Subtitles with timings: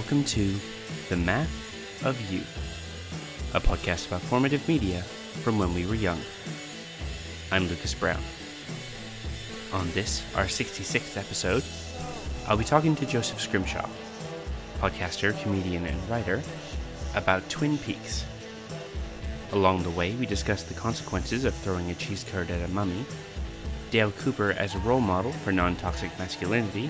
[0.00, 0.54] welcome to
[1.10, 2.40] The Math of You,
[3.52, 5.02] a podcast about formative media
[5.42, 6.18] from when we were young.
[7.52, 8.22] I'm Lucas Brown.
[9.74, 11.62] On this, our 66th episode,
[12.48, 13.86] I'll be talking to Joseph Scrimshaw,
[14.78, 16.42] podcaster, comedian, and writer,
[17.14, 18.24] about Twin Peaks.
[19.52, 23.04] Along the way, we discuss the consequences of throwing a cheese curd at a mummy,
[23.90, 26.88] Dale Cooper as a role model for non toxic masculinity,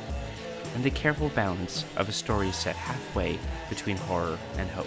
[0.75, 3.39] and the careful balance of a story set halfway
[3.69, 4.87] between horror and hope.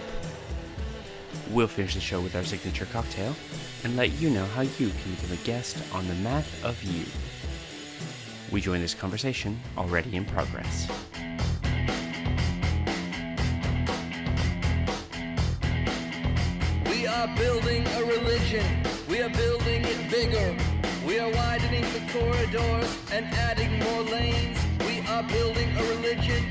[1.51, 3.35] We'll finish the show with our signature cocktail
[3.83, 7.05] and let you know how you can become a guest on the Math of You.
[8.51, 10.87] We join this conversation already in progress.
[16.89, 18.65] We are building a religion.
[19.09, 20.57] We are building it bigger.
[21.05, 24.62] We are widening the corridors and adding more lanes.
[25.13, 26.43] Are building a religion,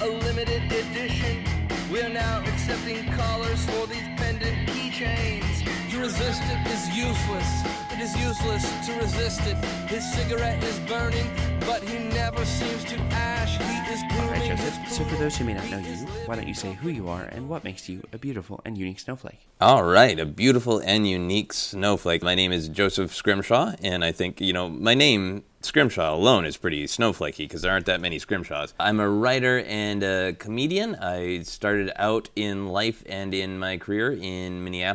[0.00, 1.42] a limited edition.
[1.90, 5.90] We are now accepting collars for these pendant keychains.
[5.90, 7.64] To resist it is useless.
[7.92, 9.56] It is useless to resist it.
[9.88, 11.30] His cigarette is burning,
[11.60, 13.56] but he never seems to ash.
[13.58, 14.88] He is All right, grooming Joseph.
[14.88, 15.94] So, for those who may not know you,
[16.26, 18.98] why don't you say who you are and what makes you a beautiful and unique
[18.98, 19.46] snowflake?
[19.60, 22.22] All right, a beautiful and unique snowflake.
[22.22, 26.56] My name is Joseph Scrimshaw, and I think, you know, my name, Scrimshaw, alone is
[26.56, 28.72] pretty snowflakey because there aren't that many Scrimshaws.
[28.78, 30.94] I'm a writer and a comedian.
[30.96, 34.85] I started out in life and in my career in Minneapolis,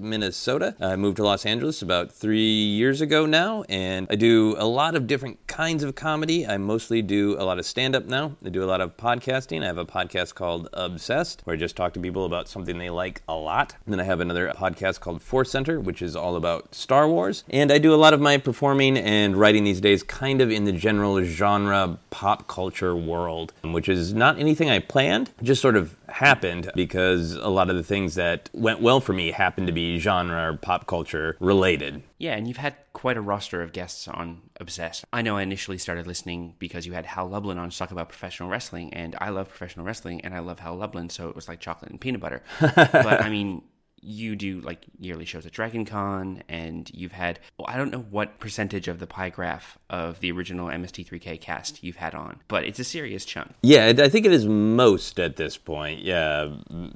[0.00, 0.74] Minnesota.
[0.80, 4.94] I moved to Los Angeles about three years ago now, and I do a lot
[4.94, 6.46] of different kinds of comedy.
[6.46, 8.36] I mostly do a lot of stand up now.
[8.44, 9.62] I do a lot of podcasting.
[9.62, 12.90] I have a podcast called Obsessed, where I just talk to people about something they
[12.90, 13.74] like a lot.
[13.84, 17.44] And then I have another podcast called Force Center, which is all about Star Wars.
[17.50, 20.64] And I do a lot of my performing and writing these days kind of in
[20.64, 25.94] the general genre pop culture world, which is not anything I planned, just sort of
[26.10, 29.98] happened because a lot of the things that went well for me happened to be
[29.98, 32.02] genre or pop culture related.
[32.18, 35.04] Yeah, and you've had quite a roster of guests on Obsessed.
[35.12, 38.08] I know I initially started listening because you had Hal Lublin on to talk about
[38.08, 41.48] professional wrestling, and I love professional wrestling, and I love Hal Lublin, so it was
[41.48, 42.42] like chocolate and peanut butter.
[42.60, 43.62] but I mean,
[44.00, 48.04] you do like yearly shows at Dragon Con, and you've had, well, I don't know
[48.10, 52.64] what percentage of the pie graph of the original MST3K cast you've had on, but
[52.64, 53.52] it's a serious chunk.
[53.62, 56.02] Yeah, I think it is most at this point.
[56.02, 56.48] Yeah,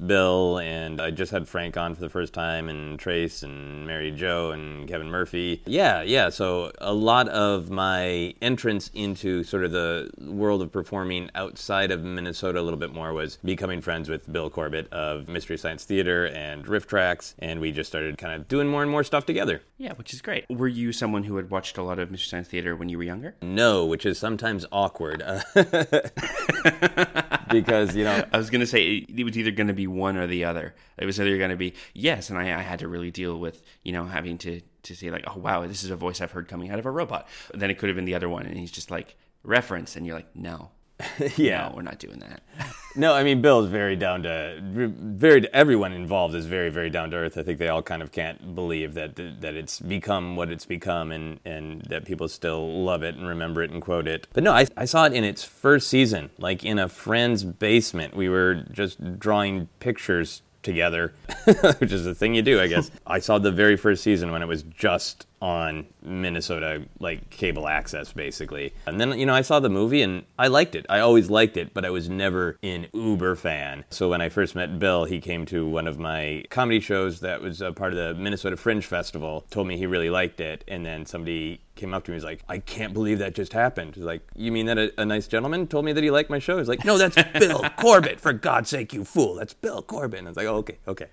[0.07, 4.11] Bill and I just had Frank on for the first time, and Trace and Mary
[4.11, 5.63] Jo and Kevin Murphy.
[5.67, 6.29] Yeah, yeah.
[6.29, 12.03] So a lot of my entrance into sort of the world of performing outside of
[12.03, 16.27] Minnesota a little bit more was becoming friends with Bill Corbett of Mystery Science Theater
[16.27, 19.63] and Riff Tracks, and we just started kind of doing more and more stuff together.
[19.79, 20.45] Yeah, which is great.
[20.51, 23.03] Were you someone who had watched a lot of Mystery Science Theater when you were
[23.03, 23.35] younger?
[23.41, 25.23] No, which is sometimes awkward.
[25.23, 25.41] Uh,
[27.51, 29.87] because, you know, I was going to say it it was either going to be
[29.87, 30.75] one or the other.
[30.99, 33.63] It was either going to be yes, and I, I had to really deal with
[33.85, 36.47] you know having to to say like, oh wow, this is a voice I've heard
[36.47, 37.27] coming out of a robot.
[37.55, 40.17] Then it could have been the other one, and he's just like reference, and you're
[40.17, 40.73] like, no,
[41.37, 41.69] yeah.
[41.69, 42.43] no, we're not doing that.
[42.95, 45.49] No, I mean Bill's very down to very.
[45.55, 47.39] Everyone involved is very, very down to earth.
[47.39, 51.11] I think they all kind of can't believe that that it's become what it's become,
[51.11, 54.27] and and that people still love it and remember it and quote it.
[54.35, 58.15] But no, I I saw it in its first season, like in a friend's basement.
[58.15, 61.15] We were just drawing pictures together,
[61.79, 62.91] which is the thing you do, I guess.
[63.07, 68.13] I saw the very first season when it was just on Minnesota like cable access
[68.13, 68.73] basically.
[68.87, 70.87] And then you know I saw the movie and I liked it.
[70.89, 73.85] I always liked it, but I was never an uber fan.
[73.91, 77.43] So when I first met Bill, he came to one of my comedy shows that
[77.43, 80.87] was a part of the Minnesota Fringe Festival, told me he really liked it, and
[80.87, 83.97] then somebody came up to me and was like, I can't believe that just happened.
[83.97, 86.39] He's like, You mean that a, a nice gentleman told me that he liked my
[86.39, 86.59] show?
[86.59, 89.35] He's like, No, that's Bill Corbett, for God's sake, you fool.
[89.35, 90.21] That's Bill Corbett.
[90.21, 91.09] And I was like, Oh, okay, okay.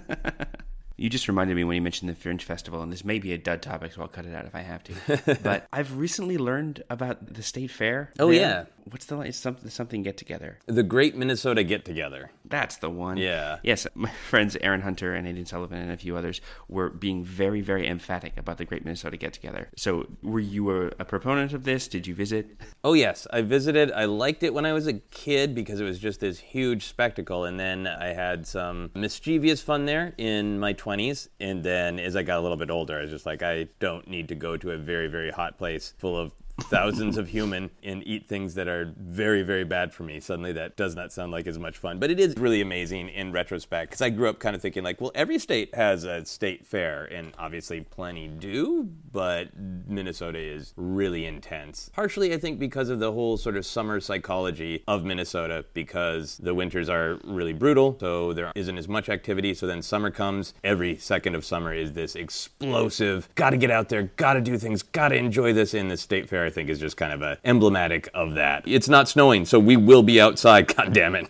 [0.98, 3.38] You just reminded me when you mentioned the Fringe Festival, and this may be a
[3.38, 5.38] dud topic, so I'll cut it out if I have to.
[5.44, 8.12] but I've recently learned about the state fair.
[8.18, 8.40] Oh, there.
[8.40, 8.64] yeah.
[8.90, 10.58] what's the it's something something get together?
[10.66, 12.32] The Great Minnesota Get Together.
[12.48, 13.16] That's the one.
[13.16, 13.58] Yeah.
[13.62, 17.60] Yes, my friends Aaron Hunter and Aidan Sullivan and a few others were being very,
[17.60, 19.68] very emphatic about the Great Minnesota Get Together.
[19.76, 21.88] So, were you a, a proponent of this?
[21.88, 22.56] Did you visit?
[22.84, 23.92] Oh yes, I visited.
[23.92, 27.44] I liked it when I was a kid because it was just this huge spectacle,
[27.44, 31.28] and then I had some mischievous fun there in my twenties.
[31.40, 34.08] And then as I got a little bit older, I was just like, I don't
[34.08, 38.06] need to go to a very very hot place full of thousands of human and
[38.06, 40.20] eat things that are very, very bad for me.
[40.20, 41.98] Suddenly, that does not sound like as much fun.
[41.98, 45.00] But it is really amazing in retrospect because I grew up kind of thinking, like,
[45.00, 51.26] well, every state has a state fair, and obviously plenty do, but Minnesota is really
[51.26, 51.90] intense.
[51.94, 56.54] Partially, I think, because of the whole sort of summer psychology of Minnesota, because the
[56.54, 59.54] winters are really brutal, so there isn't as much activity.
[59.54, 64.04] So then summer comes, every second of summer is this explosive, gotta get out there,
[64.16, 65.74] gotta do things, gotta enjoy this.
[65.74, 68.64] In the state fair, I think, is just kind of a emblematic of that.
[68.66, 71.28] It's not snowing, so we will be outside, god damn it.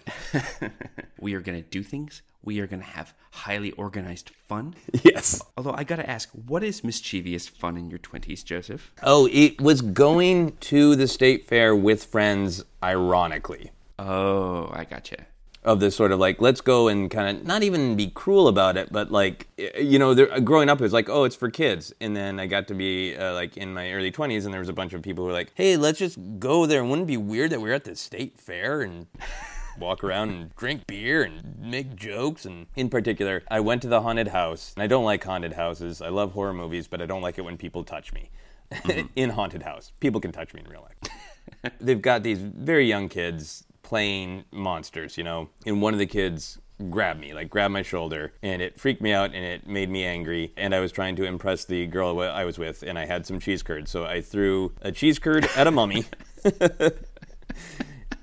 [1.21, 2.23] We are going to do things.
[2.45, 4.75] We are going to have highly organized fun.
[5.03, 5.43] yes.
[5.57, 8.93] Although I gotta ask, what is mischievous fun in your 20s, Joseph?
[9.03, 13.73] Oh, it was going to the state fair with friends, ironically.
[13.99, 15.27] Oh, I gotcha.
[15.65, 18.77] Of this sort of like let's go and kind of not even be cruel about
[18.77, 21.93] it but like you know growing up it was like oh it's for kids.
[22.01, 24.69] And then i got to be uh, like in my early 20s and there was
[24.69, 26.85] a bunch of people who were like hey let's just go there.
[26.85, 29.07] Wouldn't it be weird that we are at the state fair and
[29.79, 32.45] walk around and drink beer and make jokes?
[32.45, 34.73] And in particular i went to the haunted house.
[34.77, 36.01] And i don't like haunted houses.
[36.01, 38.31] I love horror movies but i don't like it when people touch me.
[39.17, 39.93] In haunted house.
[39.99, 41.73] People can touch me in real life.
[41.81, 46.59] They've got these very young kids playing monsters, you know, and one of the kids
[46.91, 50.05] grabbed me, like grabbed my shoulder, and it freaked me out and it made me
[50.05, 50.53] angry.
[50.59, 53.41] And I was trying to impress the girl I was with, and I had some
[53.41, 56.05] cheese curds, so I threw a cheese curd at a mummy.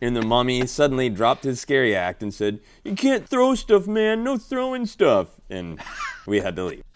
[0.02, 4.24] and the mummy suddenly dropped his scary act and said, "You can't throw stuff, man.
[4.24, 5.82] No throwing stuff." And
[6.28, 6.84] we had to leave.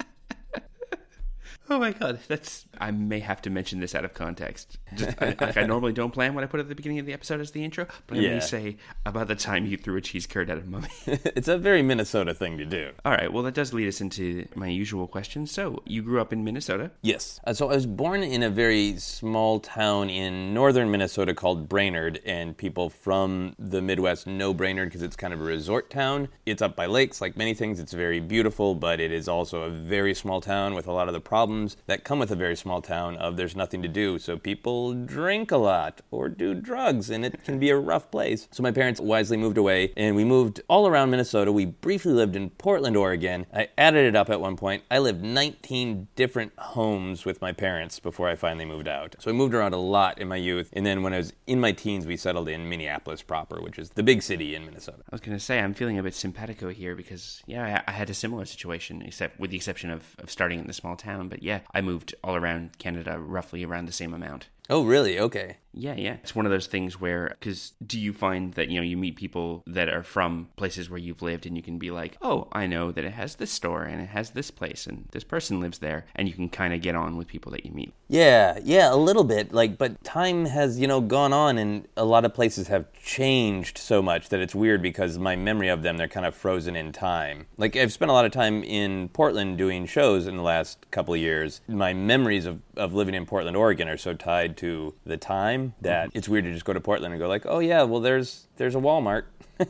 [1.71, 2.65] Oh my god, that's.
[2.79, 4.77] I may have to mention this out of context.
[4.95, 7.13] Just, I, like I normally don't plan what I put at the beginning of the
[7.13, 8.33] episode as the intro, but I Yeah.
[8.35, 10.87] may say about the time you threw a cheese curd at a mummy.
[11.07, 12.91] it's a very Minnesota thing to do.
[13.05, 15.45] All right, well, that does lead us into my usual question.
[15.47, 16.91] So, you grew up in Minnesota.
[17.01, 17.39] Yes.
[17.45, 22.19] Uh, so I was born in a very small town in northern Minnesota called Brainerd,
[22.25, 26.29] and people from the Midwest know Brainerd because it's kind of a resort town.
[26.45, 27.79] It's up by lakes, like many things.
[27.79, 31.13] It's very beautiful, but it is also a very small town with a lot of
[31.13, 34.19] the problems that come with a very small town of there's nothing to do.
[34.19, 38.47] So people drink a lot or do drugs, and it can be a rough place.
[38.51, 41.51] So my parents wisely moved away, and we moved all around Minnesota.
[41.51, 43.47] We briefly lived in Portland, Oregon.
[43.53, 44.83] I added it up at one point.
[44.91, 49.15] I lived 19 different homes with my parents before I finally moved out.
[49.19, 51.59] So I moved around a lot in my youth, and then when I was in
[51.59, 54.99] my teens, we settled in Minneapolis proper, which is the big city in Minnesota.
[54.99, 57.95] I was going to say, I'm feeling a bit simpatico here because, yeah, I, I
[57.95, 61.29] had a similar situation, except with the exception of, of starting in the small town.
[61.29, 64.47] But yeah, I moved all around Canada roughly around the same amount.
[64.69, 65.19] Oh, really?
[65.19, 65.57] Okay.
[65.73, 66.17] Yeah, yeah.
[66.23, 69.15] It's one of those things where, because do you find that, you know, you meet
[69.15, 72.65] people that are from places where you've lived and you can be like, oh, I
[72.67, 75.79] know that it has this store and it has this place and this person lives
[75.79, 76.05] there.
[76.15, 77.93] And you can kind of get on with people that you meet.
[78.07, 79.53] Yeah, yeah, a little bit.
[79.53, 83.77] Like, but time has, you know, gone on, and a lot of places have changed
[83.77, 86.91] so much that it's weird because my memory of them, they're kind of frozen in
[86.91, 87.45] time.
[87.57, 91.13] Like, I've spent a lot of time in Portland doing shows in the last couple
[91.13, 91.61] of years.
[91.67, 96.09] My memories of, of living in Portland, Oregon are so tied to the time that
[96.09, 96.17] mm-hmm.
[96.17, 98.75] it's weird to just go to Portland and go, like, oh, yeah, well, there's, there's
[98.75, 99.23] a Walmart.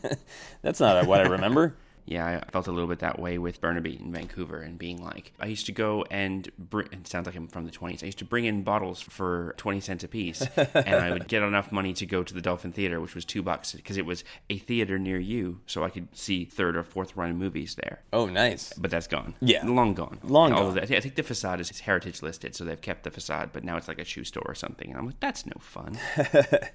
[0.62, 1.76] That's not what I remember.
[2.10, 5.32] Yeah, I felt a little bit that way with Burnaby in Vancouver and being like,
[5.40, 8.02] I used to go and bring, it sounds like I'm from the 20s.
[8.02, 11.44] I used to bring in bottles for 20 cents a piece and I would get
[11.44, 14.24] enough money to go to the Dolphin Theater, which was two bucks because it was
[14.50, 15.60] a theater near you.
[15.68, 18.02] So I could see third or fourth run movies there.
[18.12, 18.74] Oh, nice.
[18.74, 19.36] But that's gone.
[19.40, 19.64] Yeah.
[19.64, 20.18] Long gone.
[20.24, 20.80] Long All gone.
[20.80, 23.88] I think the facade is heritage listed, so they've kept the facade, but now it's
[23.88, 24.90] like a shoe store or something.
[24.90, 26.00] And I'm like, that's no fun.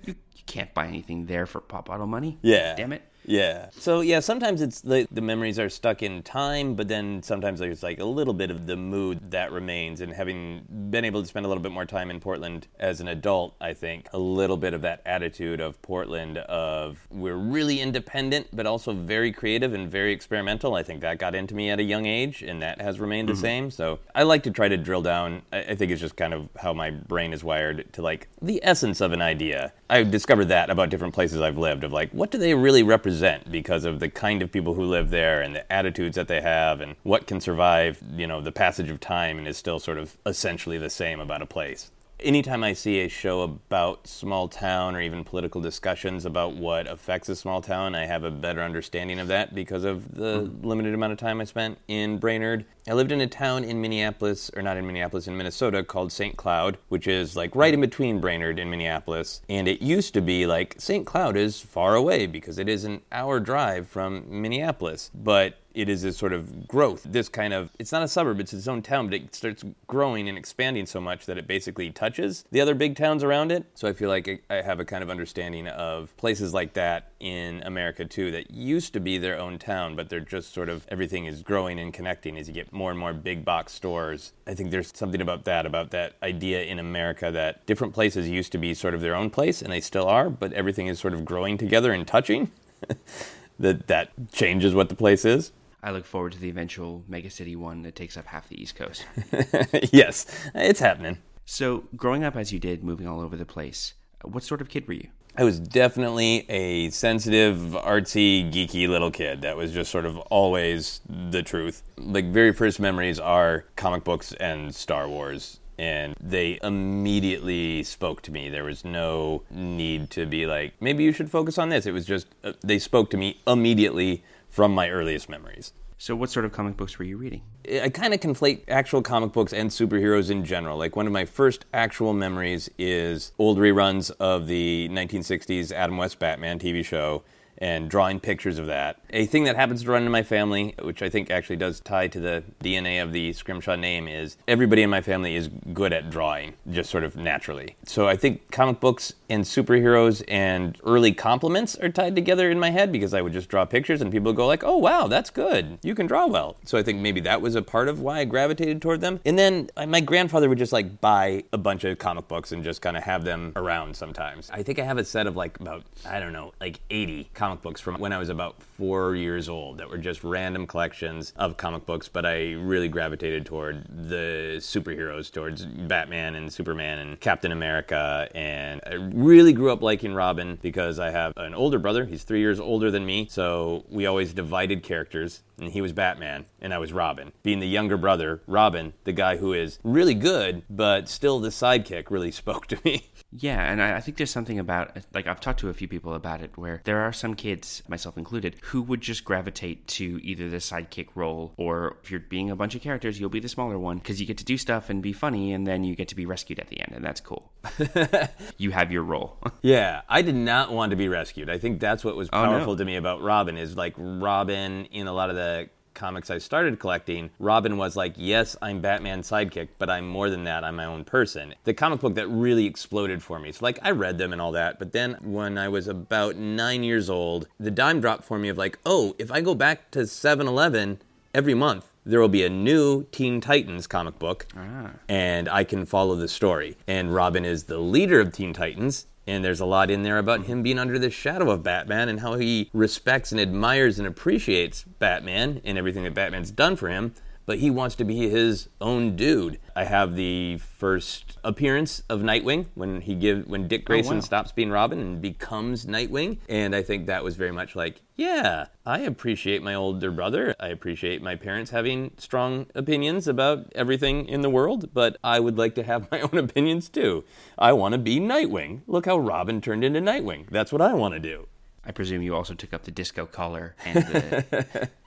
[0.05, 2.39] you, you can't buy anything there for pop bottle money.
[2.41, 2.77] Yeah.
[2.77, 3.03] Damn it.
[3.25, 3.71] Yeah.
[3.79, 7.83] So yeah, sometimes it's the the memories are stuck in time, but then sometimes there's
[7.83, 10.01] like a little bit of the mood that remains.
[10.01, 13.09] And having been able to spend a little bit more time in Portland as an
[13.09, 18.49] adult, I think a little bit of that attitude of Portland of we're really independent,
[18.53, 20.75] but also very creative and very experimental.
[20.75, 23.33] I think that got into me at a young age, and that has remained the
[23.33, 23.43] mm-hmm.
[23.43, 23.71] same.
[23.71, 25.43] So I like to try to drill down.
[25.53, 28.61] I, I think it's just kind of how my brain is wired to like the
[28.63, 29.73] essence of an idea.
[29.95, 33.53] I discovered that about different places I've lived of like what do they really represent
[33.53, 36.81] because of the kind of people who live there and the attitudes that they have
[36.81, 40.19] and what can survive, you know, the passage of time and is still sort of
[40.27, 41.93] essentially the same about a place.
[42.19, 47.29] Anytime I see a show about small town or even political discussions about what affects
[47.29, 50.67] a small town, I have a better understanding of that because of the hmm.
[50.67, 52.65] limited amount of time I spent in Brainerd.
[52.87, 56.37] I lived in a town in Minneapolis, or not in Minneapolis, in Minnesota called St.
[56.37, 59.41] Cloud, which is like right in between Brainerd and Minneapolis.
[59.49, 61.07] And it used to be like St.
[61.07, 65.11] Cloud is far away because it is an hour drive from Minneapolis.
[65.15, 67.03] But it is this sort of growth.
[67.05, 70.29] This kind of, it's not a suburb, it's its own town, but it starts growing
[70.29, 73.67] and expanding so much that it basically touches the other big towns around it.
[73.75, 77.63] So I feel like I have a kind of understanding of places like that in
[77.65, 81.27] America too that used to be their own town, but they're just sort of everything
[81.27, 84.33] is growing and connecting as you get more and more big box stores.
[84.47, 88.53] I think there's something about that, about that idea in America that different places used
[88.53, 91.15] to be sort of their own place and they still are, but everything is sort
[91.15, 92.51] of growing together and touching.
[93.59, 95.53] that that changes what the place is.
[95.83, 99.05] I look forward to the eventual megacity one that takes up half the East Coast.
[99.93, 101.19] yes, it's happening.
[101.45, 104.89] So, growing up as you did, moving all over the place, what sort of kid
[104.89, 105.09] were you?
[105.37, 109.43] I was definitely a sensitive, artsy, geeky little kid.
[109.43, 111.83] That was just sort of always the truth.
[111.97, 118.31] Like, very first memories are comic books and Star Wars and they immediately spoke to
[118.31, 118.49] me.
[118.49, 121.87] There was no need to be like, maybe you should focus on this.
[121.87, 125.73] It was just, uh, they spoke to me immediately from my earliest memories.
[125.97, 127.43] So, what sort of comic books were you reading?
[127.83, 130.77] I kind of conflate actual comic books and superheroes in general.
[130.77, 136.19] Like, one of my first actual memories is old reruns of the 1960s Adam West
[136.19, 137.23] Batman TV show
[137.59, 138.99] and drawing pictures of that.
[139.11, 142.09] A thing that happens to run in my family, which I think actually does tie
[142.09, 146.11] to the DNA of the Scrimshaw name, is everybody in my family is good at
[146.11, 147.77] drawing, just sort of naturally.
[147.85, 152.71] So I think comic books and superheroes and early compliments are tied together in my
[152.71, 155.31] head because I would just draw pictures and people would go like, "Oh wow, that's
[155.31, 155.79] good.
[155.83, 158.25] You can draw well." So I think maybe that was a part of why I
[158.25, 159.21] gravitated toward them.
[159.25, 162.65] And then uh, my grandfather would just like buy a bunch of comic books and
[162.65, 164.51] just kind of have them around sometimes.
[164.53, 167.44] I think I have a set of like about I don't know, like 80 comic
[167.63, 171.57] books from when I was about 4 years old that were just random collections of
[171.57, 177.53] comic books, but I really gravitated toward the superheroes, towards Batman and Superman and Captain
[177.53, 182.05] America and I really grew up liking Robin because I have an older brother.
[182.05, 185.43] He's three years older than me, so we always divided characters.
[185.59, 187.33] And he was Batman, and I was Robin.
[187.43, 192.11] Being the younger brother, Robin, the guy who is really good, but still the sidekick,
[192.11, 193.11] really spoke to me.
[193.31, 196.15] Yeah, and I, I think there's something about, like, I've talked to a few people
[196.15, 200.49] about it where there are some kids, myself included, who would just gravitate to either
[200.49, 203.79] the sidekick role or if you're being a bunch of characters, you'll be the smaller
[203.79, 206.17] one because you get to do stuff and be funny, and then you get to
[206.17, 207.53] be rescued at the end, and that's cool.
[208.59, 209.39] you have your role.
[209.63, 211.51] yeah, I did not want to be rescued.
[211.51, 212.79] I think that's what was powerful oh, no.
[212.79, 216.79] to me about Robin is like Robin in a lot of the comics I started
[216.79, 220.65] collecting, Robin was like, yes, I'm Batman's sidekick, but I'm more than that.
[220.65, 221.55] I'm my own person.
[221.65, 223.53] The comic book that really exploded for me.
[223.53, 226.83] So, like, I read them and all that, but then when I was about nine
[226.83, 230.07] years old, the dime dropped for me of like, oh, if I go back to
[230.07, 231.01] 7 Eleven
[231.33, 234.91] every month, there will be a new Teen Titans comic book, ah.
[235.09, 236.77] and I can follow the story.
[236.87, 240.45] And Robin is the leader of Teen Titans, and there's a lot in there about
[240.45, 244.85] him being under the shadow of Batman and how he respects and admires and appreciates
[244.85, 247.15] Batman and everything that Batman's done for him
[247.47, 249.59] but he wants to be his own dude.
[249.77, 254.17] I have the first appearance of Nightwing when he give when Dick oh, Grayson oh,
[254.17, 254.21] wow.
[254.21, 258.67] stops being Robin and becomes Nightwing, and I think that was very much like, yeah,
[258.87, 260.55] I appreciate my older brother.
[260.61, 265.59] I appreciate my parents having strong opinions about everything in the world, but I would
[265.59, 267.25] like to have my own opinions too.
[267.59, 268.83] I want to be Nightwing.
[268.87, 270.49] Look how Robin turned into Nightwing.
[270.51, 271.49] That's what I want to do.
[271.87, 274.89] I presume you also took up the disco collar and the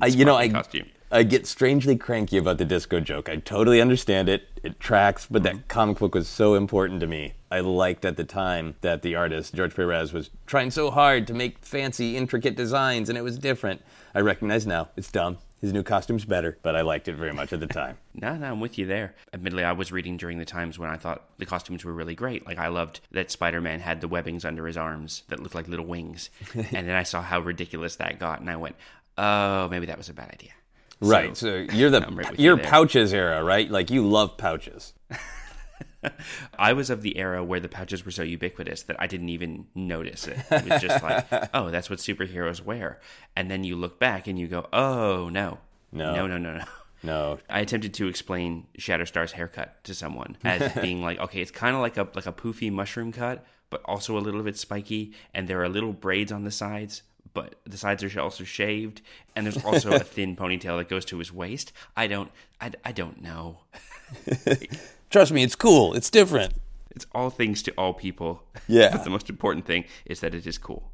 [0.00, 0.86] I, you know, I, costume.
[1.10, 3.28] I get strangely cranky about the disco joke.
[3.28, 4.48] I totally understand it.
[4.62, 5.66] It tracks, but that mm-hmm.
[5.66, 7.34] comic book was so important to me.
[7.50, 11.34] I liked at the time that the artist, George Perez, was trying so hard to
[11.34, 13.82] make fancy, intricate designs, and it was different.
[14.14, 15.38] I recognize now it's dumb.
[15.60, 17.98] His new costume's better, but I liked it very much at the time.
[18.14, 19.14] no, no, I'm with you there.
[19.34, 22.46] Admittedly, I was reading during the times when I thought the costumes were really great.
[22.46, 25.68] Like, I loved that Spider Man had the webbings under his arms that looked like
[25.68, 26.30] little wings.
[26.54, 28.76] and then I saw how ridiculous that got, and I went,
[29.20, 30.50] oh, maybe that was a bad idea.
[31.00, 31.36] Right.
[31.36, 33.70] So, so you're the right you're you pouches era, right?
[33.70, 34.92] Like you love pouches.
[36.58, 39.66] I was of the era where the pouches were so ubiquitous that I didn't even
[39.74, 40.38] notice it.
[40.50, 43.00] It was just like, oh, that's what superheroes wear.
[43.36, 45.58] And then you look back and you go, oh, no.
[45.92, 46.14] No.
[46.14, 46.64] No, no, no, no.
[47.02, 47.38] No.
[47.48, 51.82] I attempted to explain Shatterstar's haircut to someone as being like, okay, it's kind of
[51.82, 55.62] like a like a poofy mushroom cut, but also a little bit spiky, and there
[55.62, 57.02] are little braids on the sides
[57.34, 59.02] but the sides are also shaved,
[59.34, 61.72] and there's also a thin ponytail that goes to his waist.
[61.96, 63.58] I don't, I, I don't know.
[65.10, 65.94] Trust me, it's cool.
[65.94, 66.54] It's different.
[66.90, 68.42] It's all things to all people.
[68.68, 68.90] Yeah.
[68.92, 70.92] but the most important thing is that it is cool.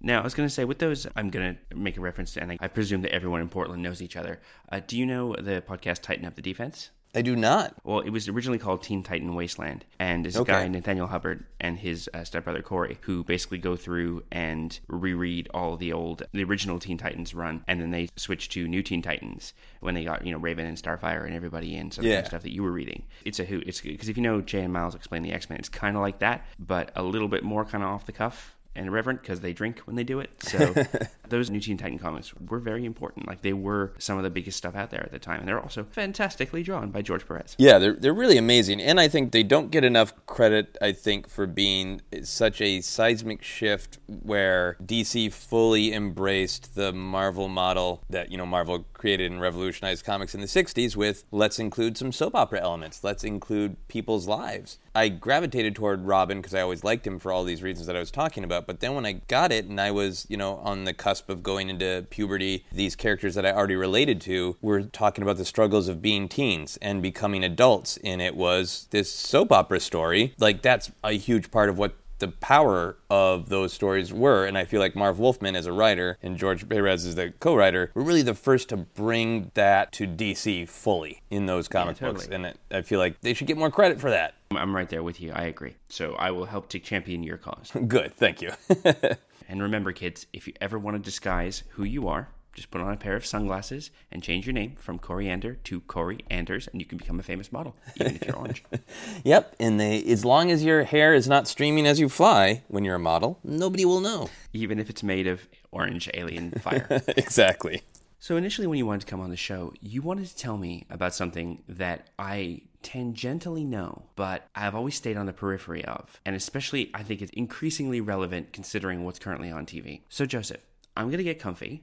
[0.00, 2.42] now, I was going to say, with those, I'm going to make a reference to,
[2.42, 4.40] and I, I presume that everyone in Portland knows each other.
[4.70, 6.90] Uh, do you know the podcast Tighten Up the Defense?
[7.14, 7.74] I do not.
[7.84, 10.50] Well, it was originally called Teen Titan Wasteland, and this Okay.
[10.52, 15.76] guy Nathaniel Hubbard and his uh, stepbrother Corey, who basically go through and reread all
[15.76, 19.52] the old, the original Teen Titans run, and then they switch to New Teen Titans
[19.80, 22.22] when they got you know Raven and Starfire and everybody in some of Yeah.
[22.22, 23.02] the stuff that you were reading.
[23.26, 23.64] It's a hoot.
[23.66, 26.02] It's because if you know Jay and Miles explain the X Men, it's kind of
[26.02, 28.56] like that, but a little bit more kind of off the cuff.
[28.74, 30.30] And irreverent because they drink when they do it.
[30.42, 30.74] So
[31.28, 33.26] those New Teen Titan comics were very important.
[33.26, 35.60] Like they were some of the biggest stuff out there at the time, and they're
[35.60, 37.54] also fantastically drawn by George Perez.
[37.58, 40.76] Yeah, they're they're really amazing, and I think they don't get enough credit.
[40.80, 48.02] I think for being such a seismic shift where DC fully embraced the Marvel model
[48.10, 52.12] that you know Marvel created and revolutionized comics in the '60s with let's include some
[52.12, 54.78] soap opera elements, let's include people's lives.
[54.94, 58.00] I gravitated toward Robin because I always liked him for all these reasons that I
[58.00, 58.61] was talking about.
[58.66, 61.42] But then when I got it and I was, you know, on the cusp of
[61.42, 65.88] going into puberty, these characters that I already related to were talking about the struggles
[65.88, 67.98] of being teens and becoming adults.
[68.04, 70.34] And it was this soap opera story.
[70.38, 74.46] Like, that's a huge part of what the power of those stories were.
[74.46, 77.90] And I feel like Marv Wolfman as a writer and George Perez as the co-writer
[77.94, 82.22] were really the first to bring that to DC fully in those comic books.
[82.26, 82.34] totally.
[82.34, 84.34] And it- I feel like they should get more credit for that.
[84.52, 85.32] I'm right there with you.
[85.32, 85.74] I agree.
[85.88, 87.72] So I will help to champion your cause.
[87.88, 88.52] Good, thank you.
[89.48, 92.92] and remember, kids, if you ever want to disguise who you are, just put on
[92.92, 96.86] a pair of sunglasses and change your name from Koriand'r to Kory Anders, and you
[96.86, 98.64] can become a famous model, even if you're orange.
[99.24, 102.84] Yep, and they as long as your hair is not streaming as you fly when
[102.84, 104.28] you're a model, nobody will know.
[104.52, 106.86] even if it's made of orange alien fire.
[107.16, 107.82] exactly.
[108.18, 110.86] So initially, when you wanted to come on the show, you wanted to tell me
[110.90, 116.36] about something that I tangentially know, but I've always stayed on the periphery of, and
[116.36, 120.02] especially I think it's increasingly relevant considering what's currently on TV.
[120.08, 120.64] So Joseph,
[120.96, 121.82] I'm gonna get comfy.